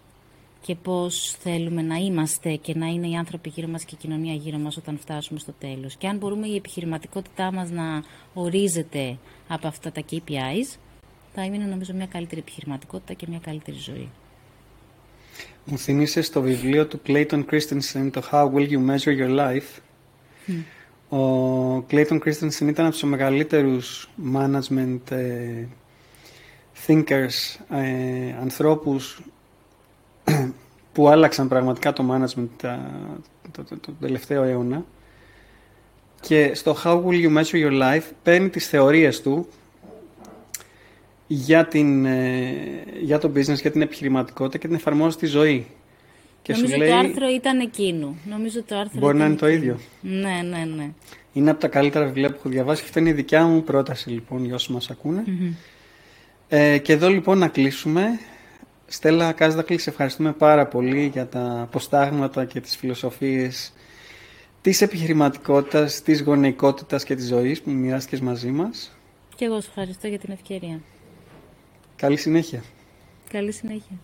[0.65, 4.33] και πώς θέλουμε να είμαστε και να είναι οι άνθρωποι γύρω μας και η κοινωνία
[4.33, 5.95] γύρω μας όταν φτάσουμε στο τέλος.
[5.95, 8.03] Και αν μπορούμε η επιχειρηματικότητά μας να
[8.33, 10.77] ορίζεται από αυτά τα KPIs,
[11.33, 14.09] θα έμεινε νομίζω μια καλύτερη επιχειρηματικότητα και μια καλύτερη ζωή.
[15.65, 19.79] Μου θύμισε στο βιβλίο του Clayton Christensen το How Will You Measure Your Life;
[21.09, 25.65] Ο Clayton Christensen ήταν από τους μεγαλύτερους management ε,
[26.87, 29.21] thinkers, ε, ανθρώπους
[30.93, 32.69] που άλλαξαν πραγματικά το management
[33.51, 34.85] το, το, το, τελευταίο αιώνα.
[36.21, 39.47] Και στο How Will You Measure Your Life παίρνει τις θεωρίες του
[41.27, 42.53] για, την, ε,
[43.01, 45.67] για το business, για την επιχειρηματικότητα και την εφαρμόζει στη ζωή.
[46.41, 48.15] Και Νομίζω σου λέει, το άρθρο ήταν εκείνο.
[48.29, 49.79] Νομίζω το άρθρο μπορεί να είναι το ίδιο.
[50.01, 50.89] Ναι, ναι, ναι.
[51.33, 54.09] Είναι από τα καλύτερα βιβλία που έχω διαβάσει και αυτή είναι η δικιά μου πρόταση
[54.09, 55.23] λοιπόν για όσους μας ακούνε.
[56.47, 58.19] Ε, και εδώ λοιπόν να κλείσουμε.
[58.87, 63.73] Στέλλα Κάζδακλη, σε ευχαριστούμε πάρα πολύ για τα αποστάγματα και τις φιλοσοφίες
[64.61, 68.97] της επιχειρηματικότητας, της γονεϊκότητας και της ζωής που μοιράστηκες μαζί μας.
[69.35, 70.79] Και εγώ σου ευχαριστώ για την ευκαιρία.
[71.95, 72.63] Καλή συνέχεια.
[73.29, 73.99] Καλή συνέχεια.